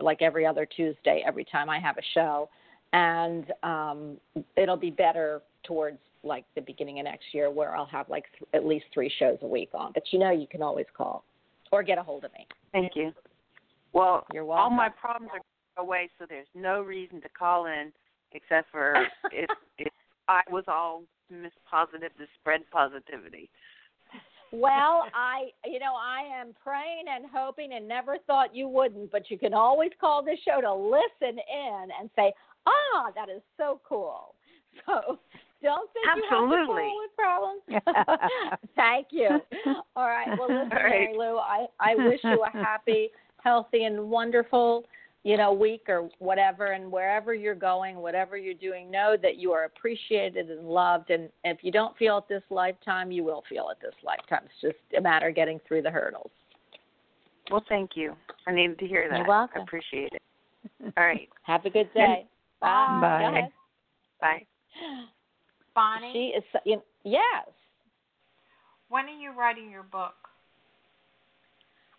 [0.00, 2.48] like every other Tuesday, every time I have a show,
[2.92, 4.16] and um,
[4.56, 8.48] it'll be better towards like the beginning of next year, where I'll have like th-
[8.54, 9.92] at least three shows a week on.
[9.92, 11.24] But you know, you can always call
[11.72, 12.46] or get a hold of me.
[12.72, 13.12] Thank you.
[13.96, 17.92] Well, You're all my problems are away, so there's no reason to call in
[18.32, 18.94] except for
[19.32, 19.92] if if
[20.28, 23.48] I was all miss positive to spread positivity.
[24.52, 29.30] Well, I, you know, I am praying and hoping and never thought you wouldn't, but
[29.30, 32.32] you can always call this show to listen in and say,
[32.66, 34.34] ah, that is so cool.
[34.84, 35.18] So
[35.62, 36.66] don't think you have Absolutely.
[36.66, 38.60] to fool with problems.
[38.76, 39.40] Thank you.
[39.96, 40.28] All right.
[40.38, 40.90] Well, listen, All right.
[40.90, 43.08] Mary Lou, I, I wish you a happy,
[43.46, 44.84] healthy, and wonderful,
[45.22, 49.52] you know, week or whatever, and wherever you're going, whatever you're doing, know that you
[49.52, 51.10] are appreciated and loved.
[51.10, 54.40] And if you don't feel it this lifetime, you will feel it this lifetime.
[54.46, 56.32] It's just a matter of getting through the hurdles.
[57.48, 58.16] Well, thank you.
[58.48, 59.18] I needed to hear that.
[59.18, 59.60] You're welcome.
[59.60, 60.22] I appreciate it.
[60.96, 61.28] All right.
[61.42, 62.26] Have a good day.
[62.60, 62.98] Bye.
[63.00, 63.40] Bye.
[63.40, 63.48] Go.
[64.20, 64.46] Bye.
[65.76, 66.44] Bonnie, She is.
[66.64, 67.46] You know, yes.
[68.88, 70.14] when are you writing your book?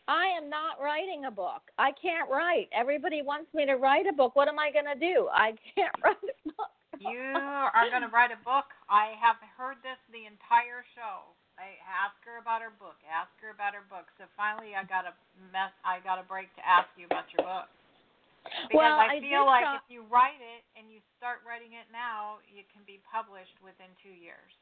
[0.07, 1.67] I am not writing a book.
[1.77, 2.69] I can't write.
[2.71, 4.35] Everybody wants me to write a book.
[4.35, 5.27] What am I going to do?
[5.31, 6.71] I can't write a book.
[6.97, 8.71] You are going to write a book.
[8.89, 11.27] I have heard this the entire show.
[11.59, 12.97] I ask her about her book.
[13.05, 14.07] Ask her about her book.
[14.17, 15.13] So finally, I got a
[15.51, 15.73] mess.
[15.85, 17.67] I got a break to ask you about your book.
[18.69, 21.43] Because Well, I I feel did like try- if you write it and you start
[21.43, 24.53] writing it now, it can be published within two years.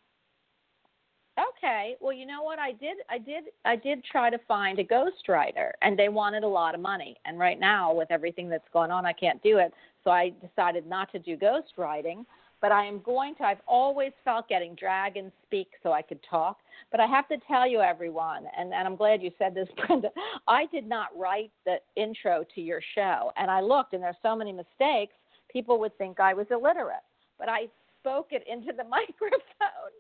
[1.38, 1.96] Okay.
[2.00, 2.98] Well, you know what I did?
[3.10, 3.46] I did.
[3.66, 7.18] I did try to find a ghostwriter, and they wanted a lot of money.
[7.26, 9.74] And right now, with everything that's going on, I can't do it.
[10.04, 12.26] So I decided not to do ghostwriting.
[12.62, 13.44] But I am going to.
[13.44, 16.60] I've always felt getting Dragon Speak so I could talk.
[16.90, 20.10] But I have to tell you, everyone, and, and I'm glad you said this, Brenda.
[20.48, 24.36] I did not write the intro to your show, and I looked, and there's so
[24.36, 25.14] many mistakes.
[25.52, 27.04] People would think I was illiterate,
[27.38, 27.68] but I
[28.00, 29.94] spoke it into the microphone.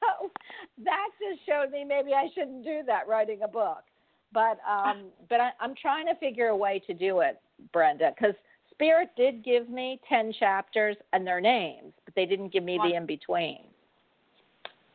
[0.00, 0.30] So
[0.84, 3.84] that just showed me maybe I shouldn't do that writing a book.
[4.32, 7.40] But um, but I, I'm trying to figure a way to do it,
[7.72, 8.34] Brenda, because
[8.70, 12.94] Spirit did give me ten chapters and their names, but they didn't give me the
[12.96, 13.60] in between.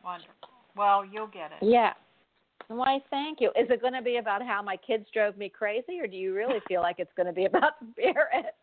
[0.04, 0.32] Wonderful.
[0.76, 1.64] Well, you'll get it.
[1.64, 1.92] Yeah.
[2.68, 3.48] Why, thank you.
[3.50, 6.34] Is it going to be about how my kids drove me crazy, or do you
[6.34, 8.54] really feel like it's going to be about spirit?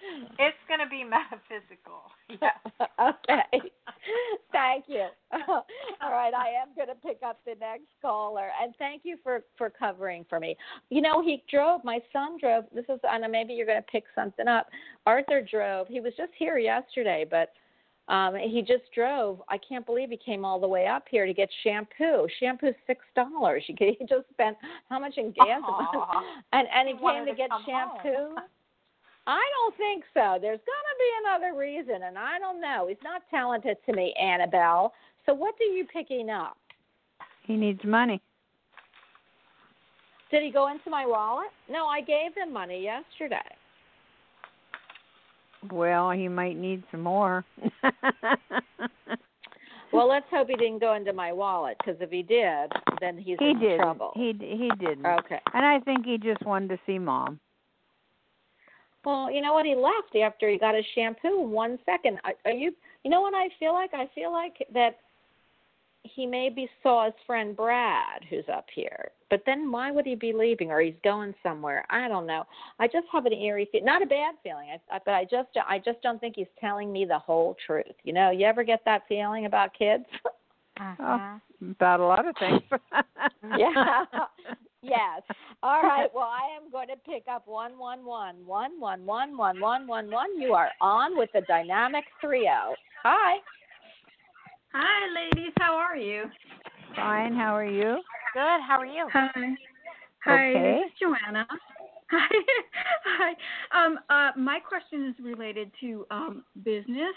[0.38, 2.02] It's going to be metaphysical.
[2.28, 2.50] Yeah.
[3.00, 3.70] okay.
[4.52, 5.06] Thank you.
[5.32, 9.42] All right, I am going to pick up the next caller, and thank you for
[9.56, 10.56] for covering for me.
[10.90, 11.84] You know, he drove.
[11.84, 12.64] My son drove.
[12.74, 14.68] This is, and maybe you're going to pick something up.
[15.06, 15.88] Arthur drove.
[15.88, 17.50] He was just here yesterday, but
[18.08, 19.42] um he just drove.
[19.48, 22.26] I can't believe he came all the way up here to get shampoo.
[22.40, 23.64] Shampoo's six dollars.
[23.66, 24.56] He he just spent
[24.88, 25.60] how much in gas?
[26.52, 28.36] And and he He came to to get shampoo.
[29.28, 30.38] I don't think so.
[30.40, 32.86] There's gonna be another reason, and I don't know.
[32.88, 34.94] He's not talented to me, Annabelle.
[35.26, 36.56] So what are you picking up?
[37.42, 38.20] He needs money.
[40.30, 41.48] Did he go into my wallet?
[41.70, 43.36] No, I gave him money yesterday.
[45.70, 47.44] Well, he might need some more.
[49.90, 52.70] Well, let's hope he didn't go into my wallet, because if he did,
[53.00, 53.78] then he's he in didn't.
[53.78, 54.12] trouble.
[54.14, 55.06] He he didn't.
[55.06, 55.40] Okay.
[55.54, 57.40] And I think he just wanted to see mom.
[59.08, 59.64] Well, you know what?
[59.64, 62.18] He left after he got his shampoo one second.
[62.24, 62.72] Are, are you?
[63.04, 63.94] You know what I feel like?
[63.94, 64.98] I feel like that
[66.02, 69.08] he maybe saw his friend Brad, who's up here.
[69.30, 70.70] But then why would he be leaving?
[70.70, 71.86] Or he's going somewhere?
[71.88, 72.44] I don't know.
[72.78, 73.82] I just have an eerie feel.
[73.82, 76.92] Not a bad feeling, I, I, but I just I just don't think he's telling
[76.92, 77.86] me the whole truth.
[78.04, 80.04] You know, you ever get that feeling about kids?
[80.78, 81.18] Uh-huh.
[81.62, 82.60] Oh, about a lot of things.
[83.58, 84.04] yeah.
[84.82, 85.22] Yes.
[85.62, 86.08] All right.
[86.14, 89.86] Well, I am going to pick up one one one one one one one one
[89.86, 90.40] one one.
[90.40, 92.74] You are on with the dynamic trio.
[93.02, 93.38] Hi.
[94.72, 95.52] Hi, ladies.
[95.58, 96.24] How are you?
[96.94, 97.34] Fine.
[97.34, 97.96] How are you?
[98.34, 98.60] Good.
[98.66, 99.08] How are you?
[99.12, 99.30] Hi.
[100.24, 100.80] Hi, Okay.
[100.82, 101.46] this is Joanna.
[102.10, 102.28] Hi.
[103.04, 103.84] Hi.
[103.84, 107.14] Um, uh, my question is related to um, business.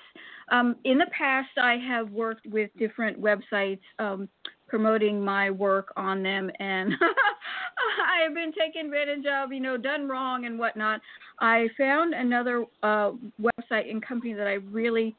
[0.51, 4.28] Um, in the past, I have worked with different websites um,
[4.72, 6.93] promoting my work on them, and
[8.07, 11.01] I have been taken advantage of, you know, done wrong and whatnot.
[11.41, 13.11] I found another uh,
[13.41, 15.13] website and company that I really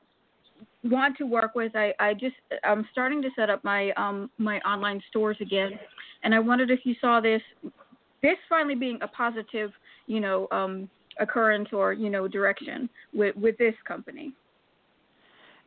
[0.84, 1.76] want to work with.
[1.76, 2.34] I, I just
[2.64, 5.78] I'm starting to set up my um my online stores again,
[6.24, 7.42] and I wondered if you saw this
[8.22, 9.70] this finally being a positive
[10.06, 10.88] you know um
[11.20, 14.32] occurrence or you know direction with with this company.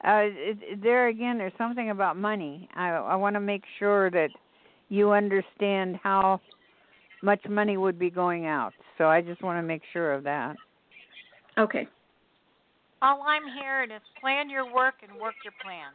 [0.06, 2.70] Uh, it, it- there again, there's something about money.
[2.76, 4.30] I I want to make sure that
[4.90, 6.40] you understand how
[7.24, 8.74] much money would be going out.
[8.98, 10.56] So I just want to make sure of that.
[11.58, 11.88] Okay.
[13.02, 15.92] All I'm hearing is plan your work and work your plan.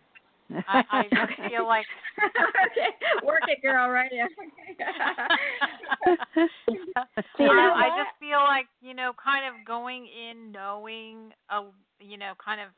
[0.68, 1.86] I, I just feel like
[2.24, 3.88] okay, work it, girl.
[3.88, 4.11] Right?
[4.12, 4.26] Yeah.
[6.68, 11.62] you know I, I just feel like you know, kind of going in knowing, a,
[12.00, 12.68] you know, kind of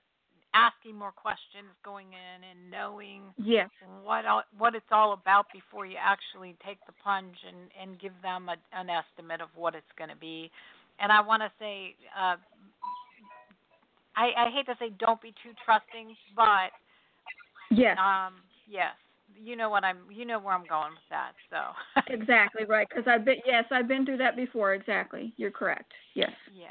[0.55, 3.69] asking more questions, going in and knowing yes.
[4.05, 8.13] what all, what it's all about before you actually take the plunge and and give
[8.23, 10.51] them a, an estimate of what it's going to be.
[11.01, 12.37] And I want to say, uh,
[14.15, 16.71] I, I hate to say, don't be too trusting, but
[17.71, 17.97] Yes.
[17.99, 18.35] um,
[18.69, 18.93] yes,
[19.43, 21.33] you know what I'm, you know where I'm going with that.
[21.51, 22.87] So Exactly right.
[22.89, 24.75] Because I've been yes, I've been through that before.
[24.75, 25.33] Exactly.
[25.37, 25.93] You're correct.
[26.15, 26.31] Yes.
[26.55, 26.69] yeah.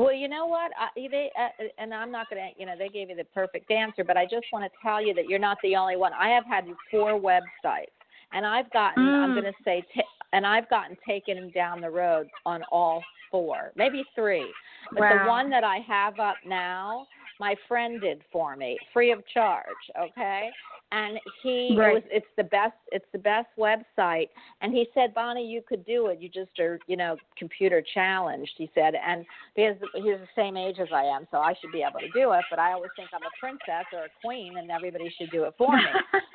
[0.00, 0.72] Well, you know what?
[0.78, 3.70] I, they uh, and I'm not going to, you know, they gave you the perfect
[3.70, 6.12] answer, but I just want to tell you that you're not the only one.
[6.18, 7.92] I have had four websites,
[8.32, 9.34] and I've gotten, I'm Mm.
[9.34, 14.02] going to say, t- and I've gotten taken down the road on all four, maybe
[14.14, 14.46] three.
[14.92, 17.06] But the one that I have up now,
[17.40, 19.64] my friend did for me, free of charge.
[19.98, 20.50] Okay,
[20.92, 21.90] and he, Right.
[21.90, 24.28] it was, it's the best, it's the best website.
[24.60, 26.20] And he said, Bonnie, you could do it.
[26.20, 28.52] You just are, you know, computer challenged.
[28.58, 29.24] He said, and
[29.54, 32.32] because he's the same age as I am, so I should be able to do
[32.32, 32.44] it.
[32.50, 35.54] But I always think I'm a princess or a queen, and everybody should do it
[35.56, 35.82] for me.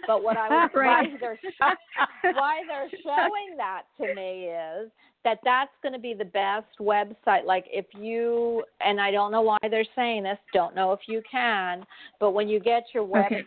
[0.08, 1.10] But what I was Right.
[1.12, 1.40] why they're
[2.34, 4.90] why they're showing that to me is
[5.26, 7.44] that that's going to be the best website.
[7.46, 11.22] Like if you and I don't know why they're saying this, don't know if you
[11.30, 11.84] can,
[12.22, 13.44] but when you get your web Okay.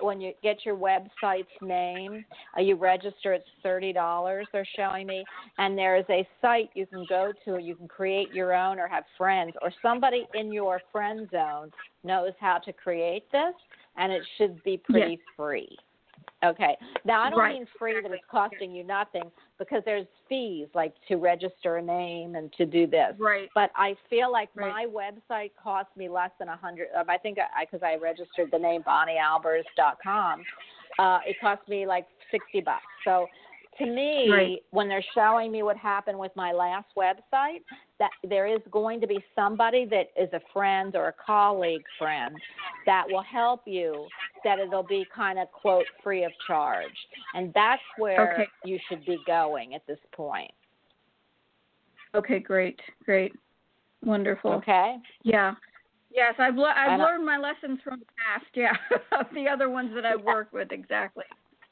[0.00, 2.24] when you get your website's name,
[2.56, 3.32] uh, you register.
[3.32, 4.46] It's thirty dollars.
[4.52, 5.24] They're showing me,
[5.58, 7.58] and there is a site you can go to.
[7.58, 11.70] You can create your own or have friends, or somebody in your friend zone
[12.02, 13.54] knows how to create this,
[13.96, 15.76] and it should be pretty free.
[16.44, 16.76] Okay.
[17.04, 17.54] Now I don't Right.
[17.54, 22.34] mean free that it's costing you nothing because there's fees like to register a name
[22.36, 23.14] and to do this.
[23.18, 23.48] Right.
[23.54, 24.70] But I feel like Right.
[24.72, 26.88] my website cost me less than a hundred.
[26.94, 30.44] Um, I think I because I registered the name BonnieAlbers.com,
[30.98, 32.84] uh, it cost me like sixty bucks.
[33.04, 33.28] So
[33.78, 34.64] to me, Right.
[34.70, 37.62] when they're showing me what happened with my last website,
[37.98, 42.36] that there is going to be somebody that is a friend or a colleague friend
[42.86, 44.06] that will help you.
[44.44, 46.94] That it'll be kind of quote free of charge,
[47.34, 48.48] and that's where Okay.
[48.64, 50.52] you should be going at this point.
[52.14, 53.32] Okay, great, great,
[54.04, 54.52] wonderful.
[54.54, 54.96] Okay.
[55.22, 55.54] Yeah.
[56.10, 58.46] Yes, I've le- I've learned my lessons from the past.
[58.54, 58.72] Yeah,
[59.34, 60.72] the other ones that I've worked with.
[60.72, 61.24] Exactly.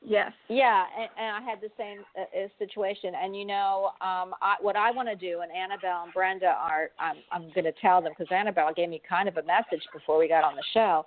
[0.08, 0.30] Yes.
[0.48, 3.14] Yeah, and, and I had the same uh, uh, situation.
[3.20, 6.90] And you know, um, I, what I want to do, and Annabelle and Brenda are,
[7.00, 10.18] I'm, I'm going to tell them because Annabelle gave me kind of a message before
[10.18, 11.04] we got on the show.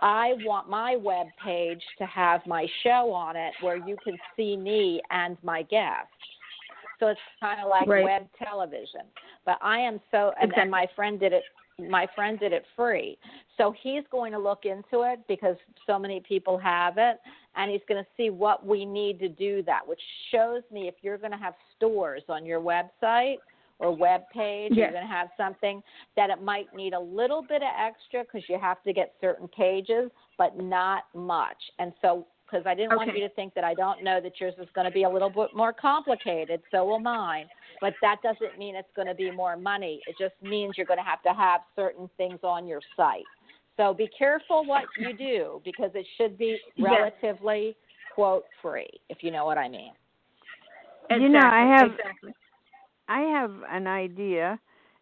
[0.00, 4.56] I want my web page to have my show on it, where you can see
[4.56, 6.08] me and my guests.
[6.98, 8.04] So it's kind of like Right.
[8.04, 9.02] web television.
[9.44, 10.62] But I am so, and, Exactly.
[10.62, 11.42] and my friend did it.
[11.78, 13.18] My friend did it free.
[13.56, 17.18] So he's going to look into it because so many people have it
[17.56, 20.94] and he's going to see what we need to do that, which shows me if
[21.02, 23.36] you're going to have stores on your website
[23.78, 25.82] or web page, you're going to have something
[26.16, 29.48] that it might need a little bit of extra because you have to get certain
[29.48, 31.56] pages, but not much.
[31.78, 34.54] And so, because I didn't want you to think that I don't know that yours
[34.60, 37.46] is going to be a little bit more complicated, so will mine.
[37.80, 40.00] But that doesn't mean it's going to be more money.
[40.06, 43.24] It just means you're going to have to have certain things on your site.
[43.80, 47.12] So be careful what you do because it should be Yes.
[47.22, 47.74] relatively
[48.14, 49.92] quote free, if you know what I mean.
[51.08, 52.34] You know, I have- exactly.
[53.08, 54.60] I have an idea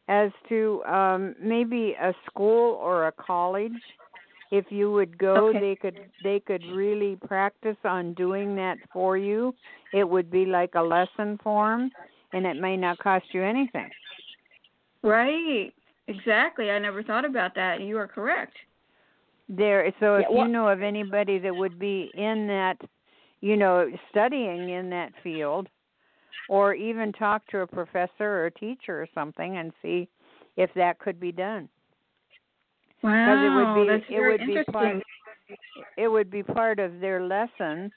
[0.08, 3.82] as to um maybe a school or a college
[4.50, 5.60] if you would go Okay.
[5.60, 9.54] they could they could really practice on doing that for you
[9.92, 11.90] it would be like a lesson form
[12.32, 13.90] and it may not cost you anything
[15.02, 15.74] Right.
[16.06, 16.70] Exactly.
[16.70, 17.82] I never thought about that.
[17.82, 18.56] You are correct.
[19.48, 22.80] There so if Yeah, well- you know of anybody that would be in that
[23.40, 25.68] you know studying in that field
[26.48, 30.08] or even talk to a professor or a teacher or something and see
[30.56, 31.68] if that could be done
[33.02, 33.44] Wow.
[33.44, 34.72] it would be that's it very would be interesting.
[34.72, 35.02] part
[35.96, 37.90] it would be part of their lesson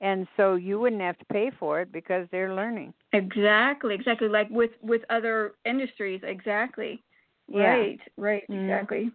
[0.00, 4.26] and so you wouldn't have to pay for it because they're learning Exactly, exactly.
[4.28, 7.02] Like with with other industries, exactly.
[7.46, 7.74] Yeah.
[7.74, 8.64] Right, right, Mhm.
[8.64, 9.12] exactly.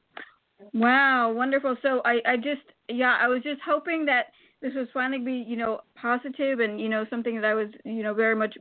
[0.73, 1.75] Wow, wonderful.
[1.81, 4.27] So I I just yeah, I was just hoping that
[4.61, 8.03] this was finally be you know positive and you know something that I was you
[8.03, 8.55] know very much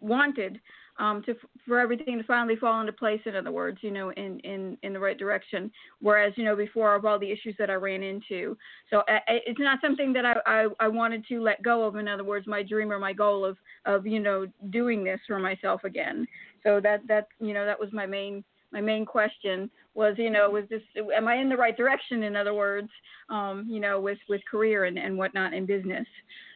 [0.00, 0.60] wanted
[0.98, 1.34] um to
[1.66, 3.20] for everything to finally fall into place.
[3.26, 5.70] In other words, you know in in in the right direction.
[6.00, 8.56] Whereas you know before of all the issues that I ran into,
[8.90, 11.96] so I- it's not something that I, I I wanted to let go of.
[11.96, 15.38] In other words, my dream or my goal of of you know doing this for
[15.38, 16.26] myself again.
[16.62, 20.50] So that that you know that was my main my main question was you know
[20.50, 20.82] was this
[21.16, 22.22] am I in the right direction?
[22.24, 22.88] In other words,
[23.30, 26.06] um, you know with with career and and whatnot in business.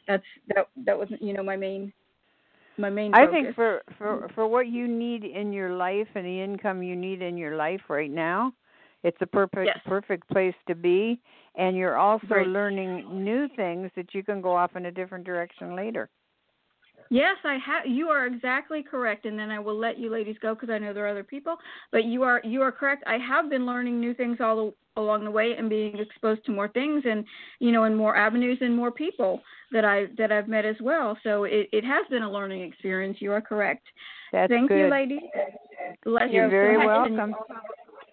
[0.07, 0.25] That's
[0.55, 1.93] that that was you know my main
[2.77, 3.13] my main.
[3.15, 6.97] i think for for for what you need in your life and the income you
[6.97, 8.53] need in your life right now
[9.05, 9.79] it's a perfect Yes.
[9.87, 11.21] perfect place to be
[11.57, 12.47] and you're also Right.
[12.47, 16.09] learning new things that you can go off in a different direction later
[17.11, 17.87] Yes, I have.
[17.87, 20.93] You are exactly correct, and then I will let you ladies go because I know
[20.93, 21.57] there are other people.
[21.91, 23.05] But you are you are correct.
[23.07, 24.57] I have been learning new things all
[24.97, 27.25] the, along the way and being exposed to more things, and
[27.61, 29.41] you know, and more avenues and more people
[29.73, 31.17] that I that I've met as well.
[31.23, 33.19] So it it has been a learning experience.
[33.21, 33.87] You are correct.
[34.33, 35.21] that's Thank good you, ladies.
[36.05, 36.51] Bless You're you.
[36.51, 37.35] very welcome.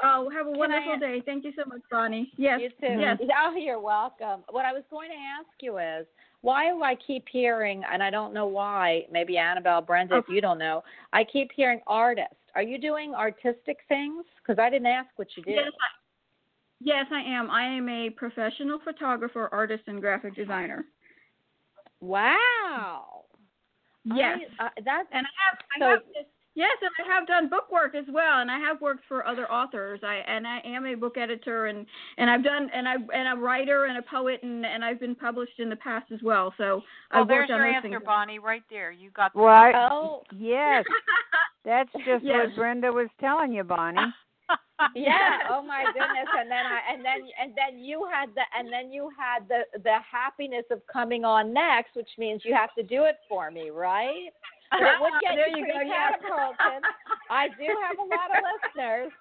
[0.04, 1.22] Oh, have a wonderful I- day.
[1.26, 2.32] Thank you so much, Bonnie.
[2.38, 2.60] Yes.
[2.62, 3.00] You too.
[3.00, 3.18] Yes.
[3.44, 4.44] Oh, you're welcome.
[4.50, 6.06] What I was going to ask you is
[6.42, 10.42] why do I keep hearing, and I don't know why, maybe Annabelle, Brenda, if you
[10.42, 12.34] don't know, I keep hearing artist.
[12.54, 14.24] Are you doing artistic things?
[14.42, 15.52] Because I didn't ask what you do.
[15.52, 15.88] Yes, I,
[16.82, 17.50] yes, I am.
[17.50, 20.86] I am a professional photographer, artist, and graphic designer.
[22.00, 23.24] Wow.
[24.06, 24.40] Yes.
[24.60, 26.26] I, uh, that's and I have, I So- have
[26.56, 29.50] yes, and I have done book work as well, and I have worked for other
[29.52, 30.00] authors.
[30.04, 31.86] I and I am a book editor, and
[32.18, 35.16] and I've done and I and a writer and a poet, and and I've been
[35.16, 36.54] published in the past as well.
[36.58, 36.82] So
[37.14, 38.04] Well, I've there's worked on your those answer, things.
[38.06, 38.92] Bonnie, right there.
[38.92, 40.84] You got the well I, oh yes
[41.66, 42.48] that's just Yes.
[42.48, 44.02] what brenda was telling you bonnie
[44.96, 45.40] yeah.
[45.50, 46.28] Oh my goodness.
[46.38, 49.62] And then I and then and then you had the and then you had the
[49.84, 53.70] the happiness of coming on next, which means you have to do it for me,
[53.72, 54.30] right?
[54.72, 56.20] But it would get There you you pretty go, yes.
[56.22, 56.84] catapulted.
[57.30, 59.12] I do have a lot of listeners.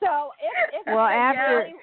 [0.00, 1.74] So if if Well, after- really-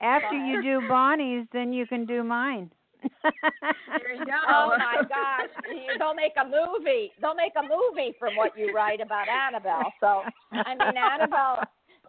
[0.00, 2.70] after you do bonnie's then you can do mine
[3.02, 4.38] There you go.
[4.48, 5.50] Oh my gosh!
[5.70, 7.12] You- They'll make a movie.
[7.20, 9.92] They'll make a movie from what you write about Annabelle.
[10.00, 10.22] So
[10.52, 11.62] I mean, Annabelle,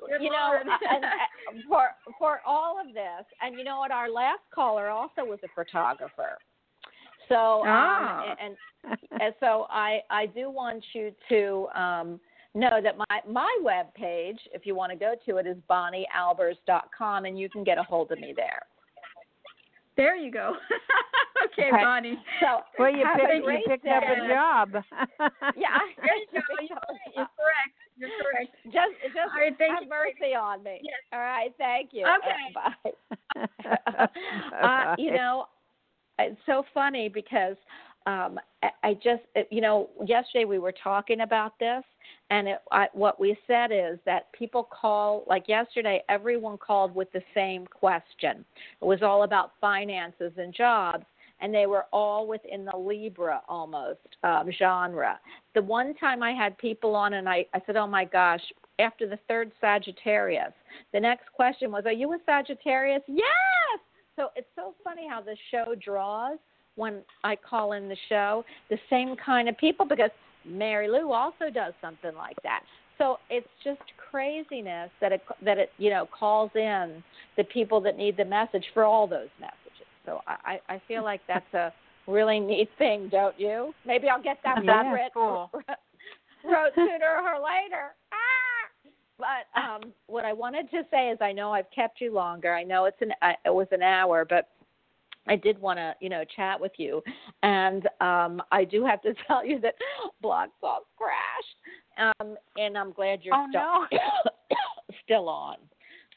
[0.07, 1.89] Good you know, and, and for
[2.19, 3.91] for all of this, and you know what?
[3.91, 6.37] Our last caller also was a photographer.
[7.29, 8.31] So Ah.
[8.31, 12.19] um, and, and so I I do want you to um,
[12.53, 17.25] know that my my web page, if you want to go to it, is bonniealbers.com,
[17.25, 18.61] and you can get a hold of me there.
[19.95, 20.53] There you go.
[21.53, 21.83] okay, Okay.
[21.83, 22.17] Bonnie.
[22.39, 24.69] So Well, you have a picked you great picked up a job.
[25.55, 26.39] Yeah, There you go.
[26.49, 26.67] You're,
[27.15, 27.75] you're correct.
[27.95, 28.55] You're correct.
[28.65, 29.89] just just All right, thank have you.
[29.89, 30.79] mercy on me.
[30.81, 30.95] Yes.
[31.13, 32.05] All right, thank you.
[32.05, 32.89] Okay.
[33.37, 34.07] Uh,
[34.51, 34.57] bye.
[34.63, 35.45] uh, you know,
[36.19, 37.55] it's so funny because
[38.05, 38.39] um,
[38.83, 41.83] I, just, you know, yesterday we were talking about this,
[42.29, 47.11] and it, I, what we said is that people call, like yesterday, everyone called with
[47.13, 48.43] the same question.
[48.81, 51.05] It was all about finances and jobs.
[51.41, 55.19] And they were all within the Libra almost um, genre.
[55.55, 58.39] The one time I had people on, and I, I said, "Oh my gosh!"
[58.79, 60.53] After the third Sagittarius,
[60.93, 63.25] the next question was, "Are you a Sagittarius?" Yes.
[64.15, 66.37] So it's so funny how the show draws
[66.75, 70.11] when I call in the show the same kind of people because
[70.45, 72.63] Mary Lou also does something like that.
[72.97, 73.81] So it's just
[74.11, 77.03] craziness that it that it you know calls in
[77.37, 79.87] the people that need the message for all those messages.
[80.05, 81.73] So I I I feel like that's a
[82.07, 83.73] really neat thing, don't you?
[83.85, 85.49] Maybe I'll get that Yeah, cool.
[86.43, 87.95] wrote sooner or later.
[88.11, 88.42] Ah!
[89.23, 92.53] But um, what I wanted to say is, I know I've kept you longer.
[92.53, 94.49] I know it's an I, it was an hour, but
[95.27, 97.01] I did want to, you know, chat with you,
[97.43, 99.75] and um, I do have to tell you that
[100.21, 103.99] Blog Talk crashed, um, and I'm glad you're Oh, still
[105.03, 105.57] still on.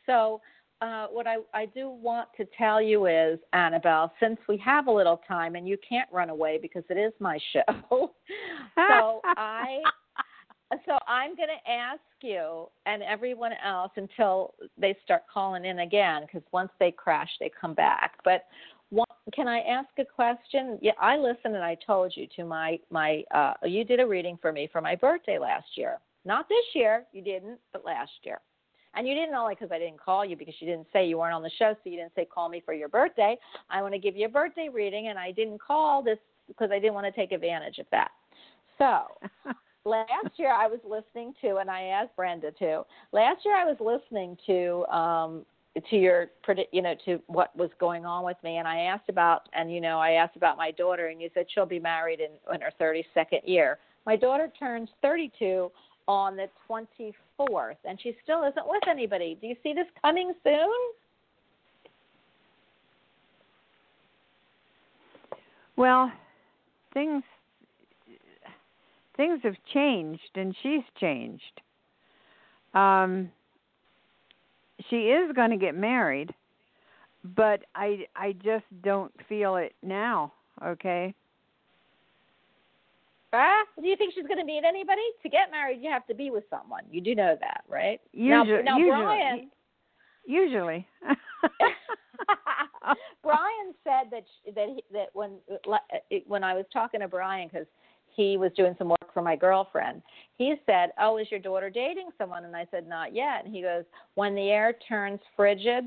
[0.07, 0.41] So.
[0.83, 4.93] Uh, what I, I do want to tell you is, Annabelle, since we have a
[4.93, 8.11] little time and you can't run away because it is my show,
[8.77, 9.81] so I
[10.85, 16.23] so I'm going to ask you and everyone else until they start calling in again
[16.23, 18.15] because once they crash, they come back.
[18.25, 18.45] But
[18.91, 20.79] one, can I ask a question?
[20.81, 23.23] Yeah, I listened and I told you to my my.
[23.33, 25.99] Uh, you did a reading for me for my birthday last year.
[26.25, 28.41] Not this year, you didn't, but last year.
[28.95, 31.35] And you didn't only because I didn't call you because you didn't say you weren't
[31.35, 33.37] on the show, so you didn't say call me for your birthday.
[33.69, 36.19] I want to give you a birthday reading, and I didn't call this
[36.49, 38.11] because I didn't want to take advantage of that.
[38.79, 39.05] So
[39.87, 42.83] last year I was listening to, and I asked Brenda too.
[43.13, 45.47] Last year I was listening to um,
[45.91, 46.27] to your
[46.73, 49.81] you know to what was going on with me, and I asked about, and you
[49.81, 52.73] know I asked about my daughter, and you said she'll be married in, in her
[52.81, 53.79] 32nd year.
[54.05, 55.71] My daughter turns 32
[56.09, 59.37] on the 24th, and she still isn't with anybody.
[59.41, 60.69] Do you see this coming soon?
[65.77, 66.11] Well,
[66.95, 67.23] things
[69.17, 71.61] things have changed and she's changed.
[72.75, 73.31] Um
[74.91, 76.35] she is going to get married,
[77.25, 80.33] but I I just don't feel it now,
[80.65, 81.15] okay?
[83.33, 85.03] Ah, do you think she's going to meet anybody?
[85.23, 86.85] To get married, you have to be with someone.
[86.91, 88.01] You do know that, right?
[88.15, 89.03] now, Usually- now usually.
[89.03, 89.51] Brian,
[90.27, 90.87] Usually.
[93.23, 95.33] Brian said that sh- that he, that when
[96.27, 97.67] when I was talking to Brian because
[98.17, 100.03] he was doing some work for my girlfriend,
[100.37, 103.63] he said, "Oh, is your daughter dating someone?" And I said, "Not yet." And he
[103.63, 103.85] goes,
[104.15, 105.85] "When the air turns frigid,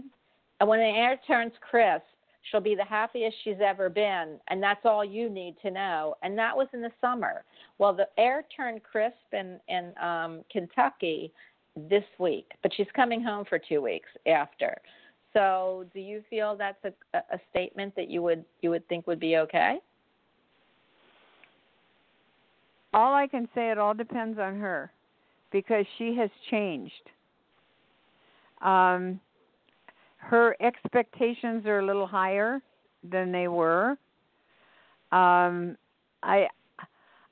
[0.59, 2.05] and when the air turns crisp,
[2.43, 6.37] she'll be the happiest she's ever been, and that's all you need to know." And
[6.37, 7.43] that was in the summer.
[7.79, 11.33] Well, the air turned crisp in in um, Kentucky
[11.75, 14.81] this week, but she's coming home for two weeks after.
[15.33, 19.19] So, do you feel that's a, a statement that you would you would think would
[19.19, 19.79] be okay?
[22.93, 24.91] All I can say it all depends on her
[25.51, 26.93] because she has changed.
[28.61, 29.19] Um
[30.17, 32.61] her expectations are a little higher
[33.09, 33.91] than they were.
[35.11, 35.77] Um
[36.23, 36.47] I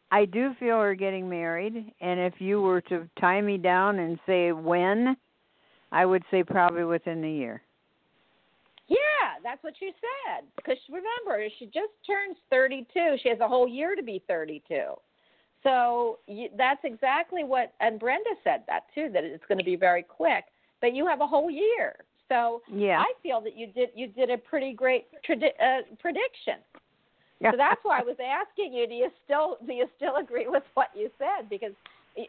[0.09, 4.19] I do feel her getting married and if you were to tie me down and
[4.25, 5.17] say when,
[5.91, 7.61] I would say probably within the year.
[8.87, 8.95] Yeah,
[9.43, 10.45] that's what you said.
[10.55, 13.17] Because remember, she just turns 32.
[13.21, 14.93] She has a whole year to be 32.
[15.67, 19.75] So you, that's exactly what, and Brenda said that too, that it's going to be
[19.75, 20.45] very quick.
[20.79, 21.95] But you have a whole year.
[22.29, 22.99] So Yeah.
[22.99, 26.59] I feel that you did you did a pretty great tradi- uh, prediction.
[27.39, 27.51] Yeah.
[27.51, 28.87] So that's why I was asking you.
[28.87, 31.49] Do you still do you still agree with what you said?
[31.49, 31.73] Because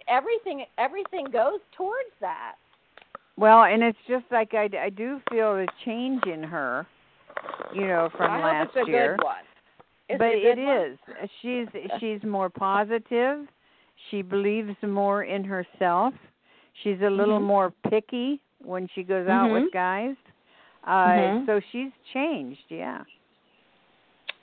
[0.08, 2.54] everything everything goes towards that.
[3.36, 6.86] Well, and it's just like I, I do feel a change in her,
[7.72, 9.16] you know, from I last hope it's a year.
[9.16, 9.44] good one.
[10.08, 10.76] Is but it good one?
[10.76, 10.98] is.
[11.42, 11.66] She's
[12.00, 13.46] she's more positive.
[14.10, 16.14] She believes more in herself.
[16.82, 17.46] She's a little Mhm.
[17.54, 19.52] more picky when she goes out Mhm.
[19.62, 20.16] with guys.
[20.84, 21.46] Uh Mhm.
[21.46, 23.04] so she's changed, yeah.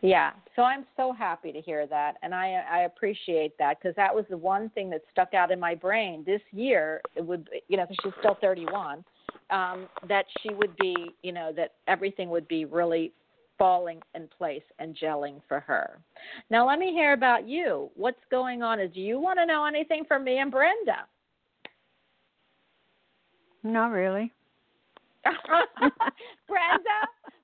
[0.02, 4.14] Yeah, so I'm so happy to hear that, and I I appreciate that because that
[4.14, 7.02] was the one thing that stuck out in my brain this year.
[7.16, 9.04] It would, you know, she's still 31,
[9.50, 13.14] um, that she would be, you know, that everything would be really
[13.58, 16.00] falling in place and gelling for her.
[16.50, 17.90] Now, let me hear about you.
[17.96, 18.78] What's going on?
[18.78, 21.06] Do you want to know anything from me and Brenda?
[23.64, 24.32] Not really.
[25.26, 27.00] Brenda,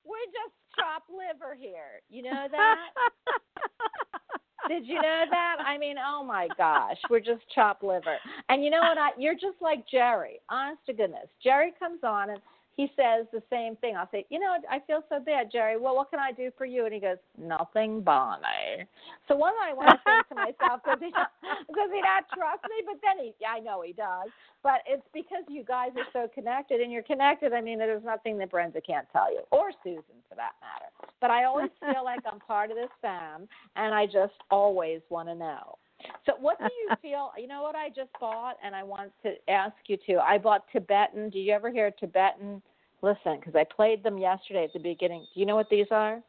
[0.05, 2.01] we're just chopped liver here.
[2.09, 2.75] You know that?
[4.67, 5.57] Did you know that?
[5.65, 8.17] I mean, oh my gosh, we're just chopped liver.
[8.49, 8.97] And you know what?
[8.97, 10.39] I you're just like Jerry.
[10.49, 12.39] Honest to goodness, Jerry comes on and
[12.77, 13.95] he says the same thing.
[13.95, 15.77] I'll say, you know, I feel so bad, Jerry.
[15.77, 16.85] Well, what can I do for you?
[16.85, 18.87] And he goes, nothing, Bonnie.
[19.27, 22.83] So what I want to think to myself, does he, does he not trust me?
[22.85, 24.29] But then he, I know he does.
[24.63, 27.51] But it's because you guys are so connected, and you're connected.
[27.51, 31.11] I mean, there's nothing that Brenda can't tell you, or Susan for that matter.
[31.19, 35.29] But I always feel like I'm part of this fam, and I just always want
[35.29, 35.77] to know.
[36.25, 37.31] So, what do you feel?
[37.37, 40.17] You know what I just bought, and I want to ask you to.
[40.19, 41.29] I bought Tibetan.
[41.29, 42.61] Do you ever hear Tibetan?
[43.01, 45.25] Listen, because I played them yesterday at the beginning.
[45.33, 46.21] Do you know what these are?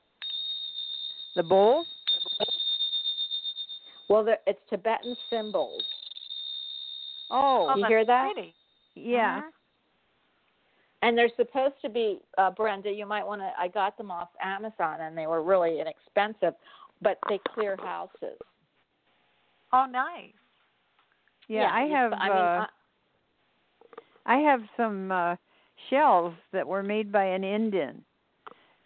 [1.37, 1.87] The bowls?
[4.09, 5.83] Well, they're- it's Tibetan cymbals.
[7.31, 8.33] Oh, oh you hear that?
[8.35, 8.55] Pretty.
[8.95, 9.43] yeah.
[9.43, 9.51] Mhm.
[11.03, 12.91] And they're supposed to be, uh, Brenda.
[12.91, 13.53] You might want to.
[13.59, 16.55] I got them off Amazon, and they were really inexpensive,
[17.01, 18.39] but they clear houses.
[19.73, 20.33] Oh, nice.
[21.49, 22.67] Yeah, I have I mean, uh,
[24.27, 25.37] I have some uh
[25.91, 28.05] shells that were made by an Indian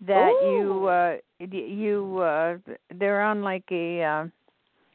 [0.07, 2.57] that you uh you uh
[2.99, 4.25] they're on like a uh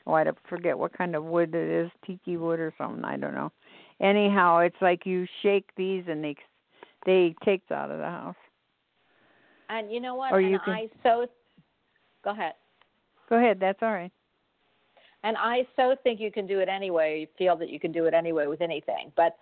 [0.08, 3.36] oh I forget what kind of wood it is, tiki wood or something, I don't
[3.36, 3.52] know.
[4.00, 6.36] Anyhow, it's like you shake these and they
[7.06, 8.36] they take it out of the house.
[9.70, 10.34] and you know what?
[10.34, 11.28] Or and you can- I so.
[12.24, 12.54] Go ahead.
[13.30, 14.12] Go ahead, that's all right.
[15.24, 17.22] And I so think you can do it anyway.
[17.22, 19.12] You feel that you can do it anyway with anything.
[19.16, 19.38] But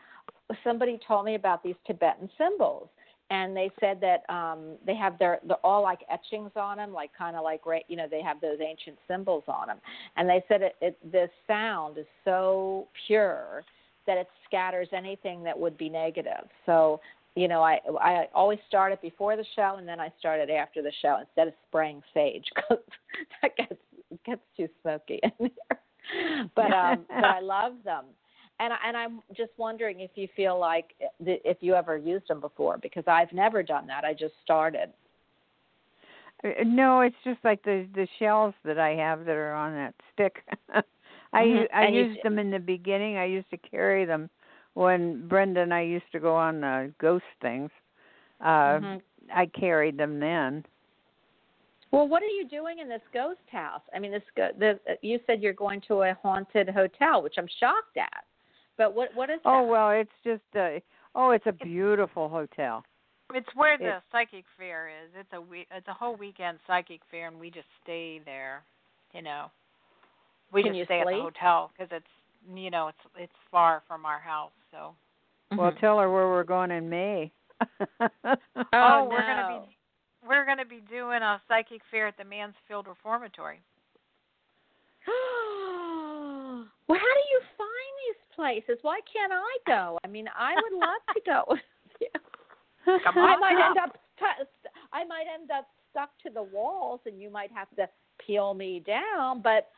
[0.63, 2.89] somebody told me about these Tibetan cymbals,
[3.31, 7.11] and they said that um, they have their they're all like etchings on them, like
[7.17, 9.77] kind of like you know, they have those ancient symbols on them.
[10.17, 13.63] And they said it, it the sound is so pure
[14.07, 16.49] that it scatters anything that would be negative.
[16.65, 16.99] So
[17.35, 20.49] you know, I I always start it before the show, and then I start it
[20.49, 22.83] after the show instead of spraying sage because
[23.41, 23.79] that gets
[24.11, 25.79] it gets too smoky in there.
[26.55, 28.05] But um, but I love them,
[28.59, 32.27] and I- and I'm just wondering if you feel like th- if you ever used
[32.27, 34.03] them before because I've never done that.
[34.05, 34.91] I just started.
[36.43, 39.93] Uh, No, it's just like the the shells that I have that are on that
[40.13, 40.43] stick.
[41.33, 41.43] I Mhm.
[41.43, 43.17] u I And used them in the beginning.
[43.17, 44.29] I used to carry them
[44.73, 47.71] when Brenda and I used to go on uh, ghost things.
[48.41, 49.01] Uh Mhm.
[49.33, 50.65] I carried them then.
[51.91, 53.81] Well, what are you doing in this ghost house?
[53.95, 57.47] I mean, this go- the you said you're going to a haunted hotel, which I'm
[57.59, 58.23] shocked at.
[58.77, 59.71] But what what is Oh that?
[59.71, 60.79] well, it's just uh
[61.15, 62.83] oh, it's a beautiful hotel.
[63.33, 65.09] It's where the It- psychic fair is.
[65.19, 68.63] It's a we- it's a whole weekend psychic fair, and we just stay there.
[69.13, 69.49] You know,
[70.51, 72.05] we Can just you stay at the hotel because it's
[72.55, 74.51] you know it's it's far from our house.
[74.71, 74.95] So
[75.57, 75.79] Well, Mhm.
[75.79, 77.31] tell her where we're going in May.
[78.73, 79.65] Oh, we're gonna no.
[79.67, 79.77] be
[80.27, 83.61] we're gonna be doing a psychic fair at the Mansfield Reformatory.
[86.87, 88.77] well, how do you find these places?
[88.83, 89.97] Why can't I go?
[90.03, 91.59] I mean, I would love to go with
[92.01, 92.07] you.
[93.03, 93.69] Come I might up.
[93.69, 97.69] end up stu- I might end up stuck to the walls, and you might have
[97.77, 97.87] to
[98.25, 99.41] peel me down.
[99.41, 99.69] But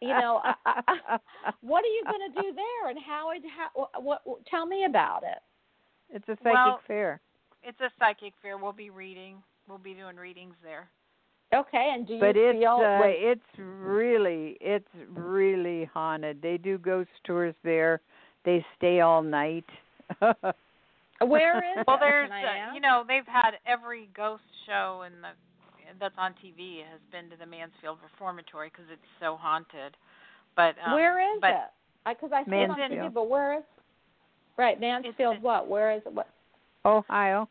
[0.00, 1.18] you know, I, I,
[1.60, 3.30] what are you going to do there, and how?
[3.30, 4.46] It, how what, what?
[4.46, 5.38] Tell me about it.
[6.16, 7.20] it's a psychic Well- fair.
[7.62, 8.56] It's a psychic fair.
[8.56, 9.36] We'll be reading.
[9.68, 10.88] We'll be doing readings there.
[11.52, 12.80] Okay, and do you But it's feel?
[12.84, 16.40] uh, wait, it's really it's really haunted.
[16.42, 18.00] They do ghost tours there.
[18.44, 19.64] They stay all night.
[20.20, 21.86] where is it?
[21.86, 25.28] Well, there's Can uh, you know they've had every ghost show in the
[25.98, 29.96] that's on TV has been to the Mansfield Reformatory because it's so haunted.
[30.54, 32.16] But um, where is but it?
[32.16, 33.10] Because I, see it on Mansfield.
[33.10, 33.64] TV, but where is?
[34.56, 35.36] Right, Mansfield.
[35.36, 35.68] in- what?
[35.68, 36.12] Where is it?
[36.12, 36.28] What?
[36.84, 37.48] Ohio.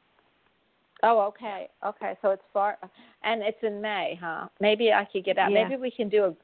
[1.04, 2.18] Oh, okay, okay.
[2.22, 2.78] So it's far,
[3.24, 4.48] and it's in May, huh?
[4.60, 5.52] Maybe I could get out.
[5.52, 5.64] Yeah.
[5.64, 6.36] Maybe we can do a.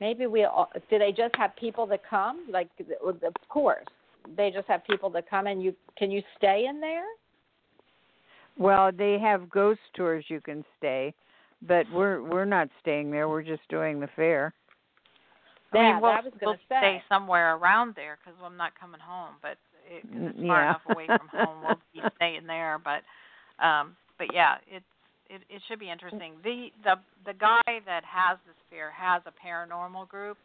[0.00, 0.44] Maybe we.
[0.44, 2.46] all Do they just have people that come?
[2.50, 2.68] Like,
[3.06, 3.86] of course,
[4.36, 7.04] they just have people that come, and you can you stay in there?
[8.58, 11.14] Well, they have ghost tours you can stay,
[11.62, 13.28] but we're we're not staying there.
[13.28, 14.52] We're just doing the fair.
[15.72, 16.78] I mean, we'll, I was we'll gonna say.
[16.78, 19.34] stay somewhere around there because I'm not coming home.
[19.42, 19.56] But
[19.90, 20.68] it, 'cause it's far yeah.
[20.70, 22.78] enough away from home, we'll be staying there.
[22.82, 23.02] But
[23.58, 24.84] um, but yeah, it's
[25.28, 26.34] it it should be interesting.
[26.42, 30.38] The the the guy that has this fair has a paranormal group,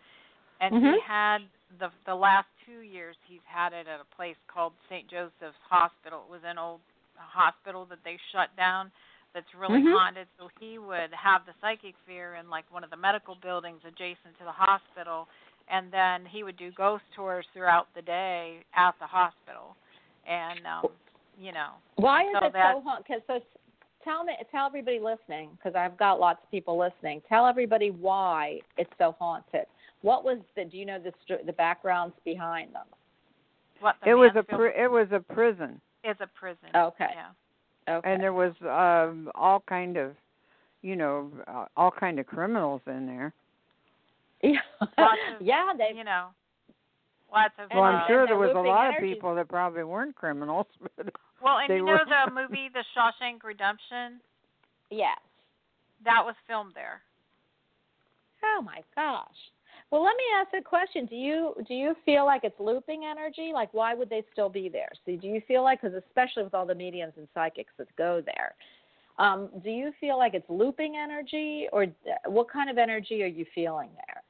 [0.61, 1.01] and he Mhm.
[1.05, 1.39] had
[1.79, 5.07] the the last two years he's had it at a place called St.
[5.09, 6.23] Joseph's Hospital.
[6.25, 6.81] It was an old
[7.15, 8.91] hospital that they shut down.
[9.33, 9.93] That's really Mhm.
[9.93, 10.27] haunted.
[10.39, 14.37] So he would have the psychic fear in like one of the medical buildings adjacent
[14.39, 15.27] to the hospital,
[15.67, 19.75] and then he would do ghost tours throughout the day at the hospital,
[20.25, 20.89] and um,
[21.39, 23.05] you know Why is So it that- so haunted?
[23.07, 23.39] Because so
[24.03, 27.21] tell me, tell everybody listening, because I've got lots of people listening.
[27.29, 29.65] Tell everybody why it's so haunted.
[30.01, 30.65] What was the?
[30.65, 32.85] Do you know the st- the backgrounds behind them?
[33.81, 36.69] what the it was a pri- it was a prison, is a prison.
[36.75, 37.07] Okay.
[37.15, 37.95] Yeah.
[37.97, 38.11] Okay.
[38.11, 40.15] and there was um all kind of,
[40.81, 43.33] you know, uh, all kind of criminals in there.
[44.43, 45.93] yeah, of- yeah, they.
[45.97, 46.27] you know,
[47.31, 47.69] lots of.
[47.73, 50.15] Well, And, I'm uh, sure there was a looping lot of people that probably weren't
[50.15, 50.67] criminals.
[50.97, 54.19] But well, and you know were- the movie The Shawshank Redemption
[54.91, 55.17] Yes.
[56.03, 57.01] that was filmed there.
[58.43, 59.27] Oh my gosh.
[59.91, 61.05] Well, let me ask a question.
[61.05, 63.51] Do you do you feel like it's looping energy?
[63.53, 64.89] Like, why would they still be there?
[65.05, 68.21] So, do you feel like, because especially with all the mediums and psychics that go
[68.23, 68.55] there,
[69.17, 71.87] um, do you feel like it's looping energy, or
[72.25, 74.21] what kind of energy are you feeling there,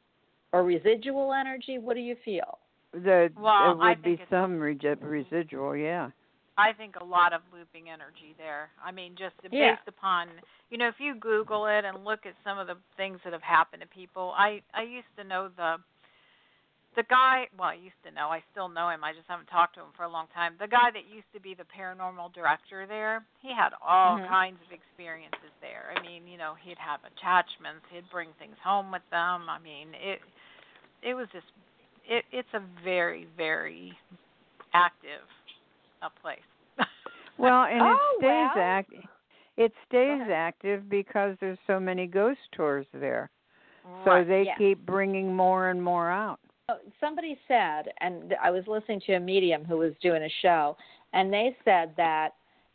[0.53, 1.77] or residual energy?
[1.77, 2.59] What do you feel?
[2.93, 6.09] The Well, there I would be some regi- residual, yeah.
[6.57, 8.69] I think a lot of looping energy there.
[8.83, 9.75] I mean, just Yeah.
[9.75, 10.27] based upon,
[10.69, 13.43] you know, if you Google it and look at some of the things that have
[13.43, 14.33] happened to people.
[14.35, 15.79] I I used to know the
[16.95, 17.47] the guy.
[17.55, 18.29] Well, I used to know.
[18.29, 19.03] I still know him.
[19.05, 20.57] I just haven't talked to him for a long time.
[20.57, 23.23] The guy that used to be the paranormal director there.
[23.39, 24.27] He had all Mhm.
[24.27, 25.93] kinds of experiences there.
[25.95, 27.85] I mean, you know, he'd have attachments.
[27.89, 29.47] He'd bring things home with them.
[29.49, 30.21] I mean, it
[31.03, 31.47] it was just
[32.09, 33.97] it it's a very very
[34.73, 35.27] active
[36.01, 36.39] a place.
[37.37, 38.63] Well, and Oh, it stays well.
[38.63, 38.93] act
[39.55, 43.29] it stays active because there's so many ghost tours there.
[44.05, 44.57] So they yes.
[44.57, 46.39] keep bringing more and more out.
[46.69, 50.77] Oh, somebody said, and I was listening to a medium who was doing a show,
[51.13, 52.29] and they said that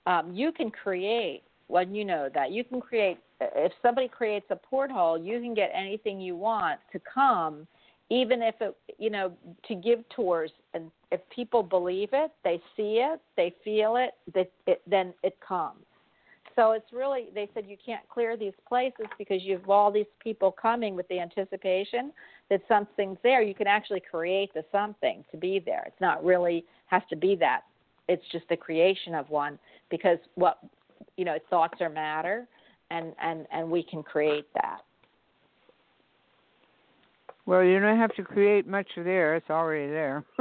[0.07, 1.43] um, you can create.
[1.69, 3.19] Well, you know that you can create.
[3.41, 7.67] If somebody creates a porthole, you can get anything you want to come,
[8.11, 9.33] even if it, you know,
[9.69, 10.51] to give tours.
[10.75, 15.37] And if people believe it, they see it, they feel it, that it, then it
[15.47, 15.81] comes.
[16.57, 20.07] So it's really, they said you can't clear these places because you have all these
[20.23, 22.13] people coming with the anticipation
[22.49, 23.43] that something's there.
[23.43, 25.83] You can actually create the something to be there.
[25.87, 27.63] It's not really has to be that.
[28.09, 29.59] It's just the creation of one
[29.91, 30.59] because what
[31.17, 32.47] you know, thoughts are matter,
[32.91, 34.81] and and and we can create that.
[37.47, 40.25] Well, you don't have to create much there; it's already there.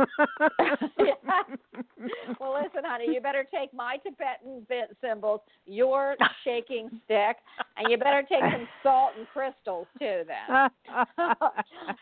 [2.40, 6.16] well, listen, honey, you better take my Tibetan bit cymbals, your
[6.46, 7.38] shaking stick,
[7.78, 10.22] and you better take some salt and crystals too.
[10.26, 10.70] Then,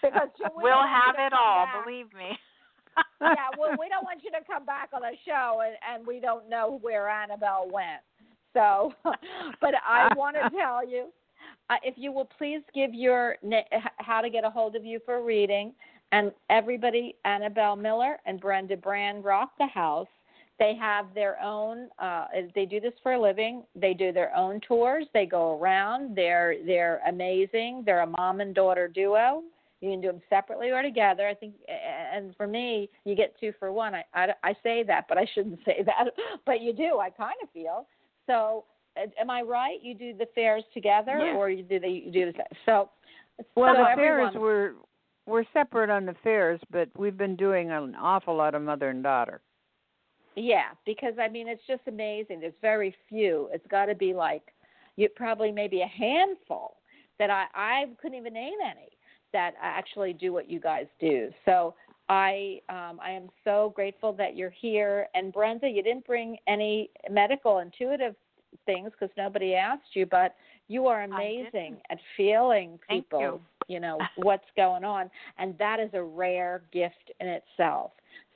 [0.04, 1.84] because we don't we'll have it all, back.
[1.84, 2.38] believe me.
[3.22, 6.20] yeah, well, we don't want you to come back on the show and, and we
[6.20, 8.02] don't know where Annabelle went.
[8.54, 8.92] So,
[9.62, 11.08] but I want to tell you,
[11.72, 13.38] uh, if you will please give your
[13.98, 15.74] how to get a hold of you for reading,
[16.12, 20.08] and everybody, Annabelle Miller and Brenda Brand rock the house.
[20.60, 21.88] They have their own.
[21.98, 23.64] Uh, they do this for a living.
[23.74, 25.06] They do their own tours.
[25.14, 26.16] They go around.
[26.16, 27.84] They're they're amazing.
[27.86, 29.42] They're a mom and daughter duo.
[29.80, 31.28] You can do them separately or together.
[31.28, 31.56] I think,
[32.14, 33.96] and for me, you get two for one.
[33.96, 36.12] I, I, I say that, but I shouldn't say that,
[36.46, 37.00] but you do.
[37.00, 37.88] I kind of feel
[38.28, 38.66] so.
[38.98, 39.78] Am I right?
[39.82, 41.36] You do the fairs together, Yeah.
[41.36, 42.90] or you do the you do the so.
[43.56, 44.76] well, so the everyone, fairs were
[45.26, 49.04] we're separate on the fairs, but we've been doing an awful lot of mother and
[49.04, 49.42] daughter.
[50.36, 52.40] Yeah, because I mean, it's just amazing.
[52.42, 53.50] There's very few.
[53.54, 54.44] It's got to be like
[54.98, 56.78] you probably maybe a handful
[57.20, 58.90] that I I couldn't even name any
[59.34, 61.30] that actually do what you guys do.
[61.46, 61.74] So
[62.10, 65.08] I um, I am so grateful that you're here.
[65.16, 68.16] And Brenda, you didn't bring any medical intuitive
[68.66, 70.36] things because nobody asked you, but
[70.68, 73.20] you are amazing at feeling people.
[73.20, 73.42] you.
[73.68, 77.92] you know what's going on, and that is a rare gift in itself.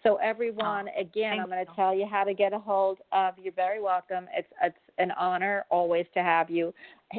[0.06, 3.34] So everyone, again, I'm going to tell you how to get a hold of.
[3.42, 4.28] You're very welcome.
[4.38, 6.74] It's it's an honor always to have you.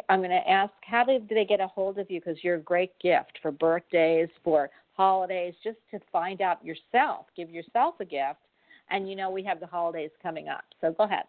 [0.08, 2.54] I'm going to ask how do do they get a hold of you because you're
[2.54, 7.26] a great gift for birthdays, for holidays, just to find out yourself.
[7.36, 8.38] Give yourself a gift,
[8.90, 10.64] and you know we have the holidays coming up.
[10.80, 11.24] So go ahead.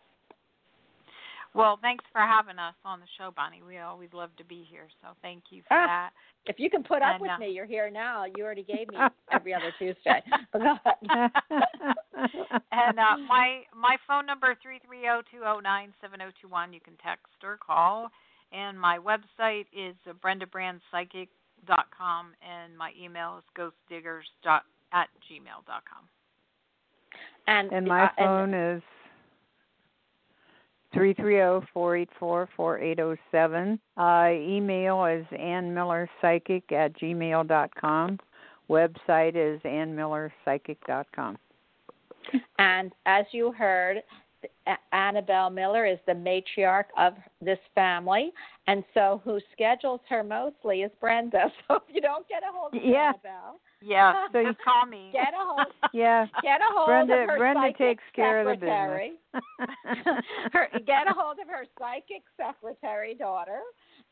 [1.57, 3.63] Well, thanks for having us on the show, Bonnie.
[3.67, 6.11] We always love to be here, so thank you for Ah, that.
[6.45, 8.25] If you can put up And, with uh, me, you're here now.
[8.25, 8.97] You already gave me
[9.31, 10.21] every other Tuesday.
[10.53, 10.97] But go ahead.
[12.71, 16.47] and uh, my my phone number three three zero two zero nine seven zero two
[16.47, 16.71] one.
[16.73, 18.11] You can text or call,
[18.53, 24.61] And my website is uh, brendabrandpsychic.com, and my email is ghostdiggers dot
[24.93, 26.03] at gmail.com.
[27.47, 28.83] And And my uh, and- phone is
[30.97, 33.79] three three zero four eight four four eight zero seven.
[33.97, 38.17] Uh, email is annmillerpsychic at gmail dot com.
[38.69, 41.37] Website is annmillerpsychic dot com.
[42.59, 43.97] And as you heard,
[44.91, 48.31] Annabelle Miller is the matriarch of this family,
[48.67, 51.51] and so who schedules her mostly is Brenda.
[51.67, 53.13] So if you don't get a hold of Yeah.
[53.13, 55.09] Annabelle, Yeah, So you- just call me.
[55.13, 56.25] get a hold Yeah.
[56.41, 59.13] get a hold Brenda of her Brenda psychic takes care of the secretary.
[59.33, 60.23] business.
[60.53, 63.59] her, get a hold of her psychic secretary daughter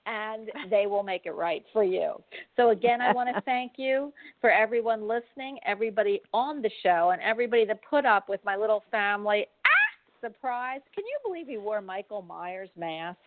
[0.06, 2.14] and they will make it right for you.
[2.56, 7.22] So again, I want to thank you for everyone listening, everybody on the show and
[7.24, 9.48] everybody that put up with my little family.
[9.66, 10.82] Ah, surprise.
[10.94, 13.18] Can you believe he wore Michael Myers mask?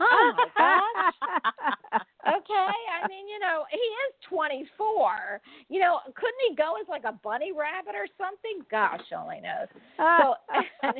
[0.00, 0.82] Oh my
[1.92, 2.02] gosh.
[2.28, 5.40] Okay, I mean, you know, he is 24.
[5.68, 8.66] You know, couldn't he go as like a bunny rabbit or something?
[8.70, 9.68] Gosh, only knows.
[9.96, 10.62] So ah.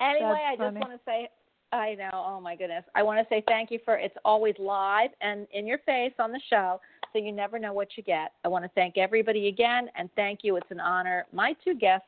[0.00, 1.28] anyway, I just want to say
[1.72, 2.10] I know.
[2.12, 2.84] Oh my goodness.
[2.94, 6.30] I want to say thank you for it's always live and in your face on
[6.32, 6.80] the show,
[7.12, 8.32] so you never know what you get.
[8.44, 10.56] I want to thank everybody again and thank you.
[10.56, 12.06] It's an honor, my two guests,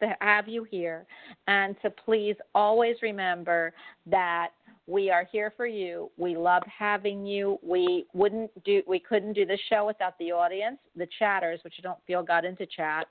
[0.00, 1.06] to have you here,
[1.46, 3.72] and to please always remember
[4.06, 4.50] that
[4.88, 6.10] we are here for you.
[6.16, 7.58] We love having you.
[7.62, 11.82] We wouldn't do we couldn't do this show without the audience, the chatters, which I
[11.82, 13.06] don't feel got into chat.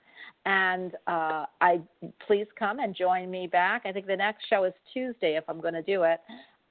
[0.46, 1.80] And uh, I
[2.26, 3.84] please come and join me back.
[3.86, 6.20] I think the next show is Tuesday if I'm going to do it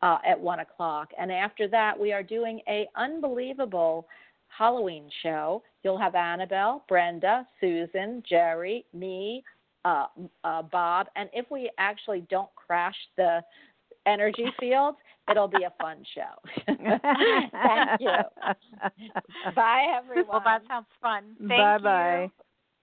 [0.02, 1.10] uh, at one o'clock.
[1.16, 4.08] And after that, we are doing a unbelievable
[4.48, 5.62] Halloween show.
[5.84, 9.44] You'll have Annabelle, Brenda, Susan, Jerry, me,
[9.84, 10.06] uh,
[10.42, 13.40] uh, Bob, and if we actually don't crash the
[14.06, 14.96] energy field,
[15.30, 16.64] it'll be a fun show.
[16.66, 18.10] Thank you.
[19.54, 20.28] Bye, everyone.
[20.28, 21.36] Well, that sounds fun.
[21.38, 22.30] Thank bye bye.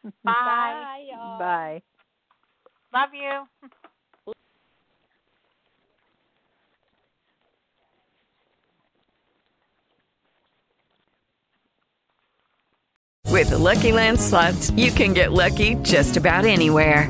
[0.03, 0.11] you.
[0.23, 0.31] Bye.
[0.33, 1.39] Bye, y'all.
[1.39, 1.81] Bye.
[2.93, 3.47] Love you.
[13.33, 17.09] With the Lucky Land slots, you can get lucky just about anywhere.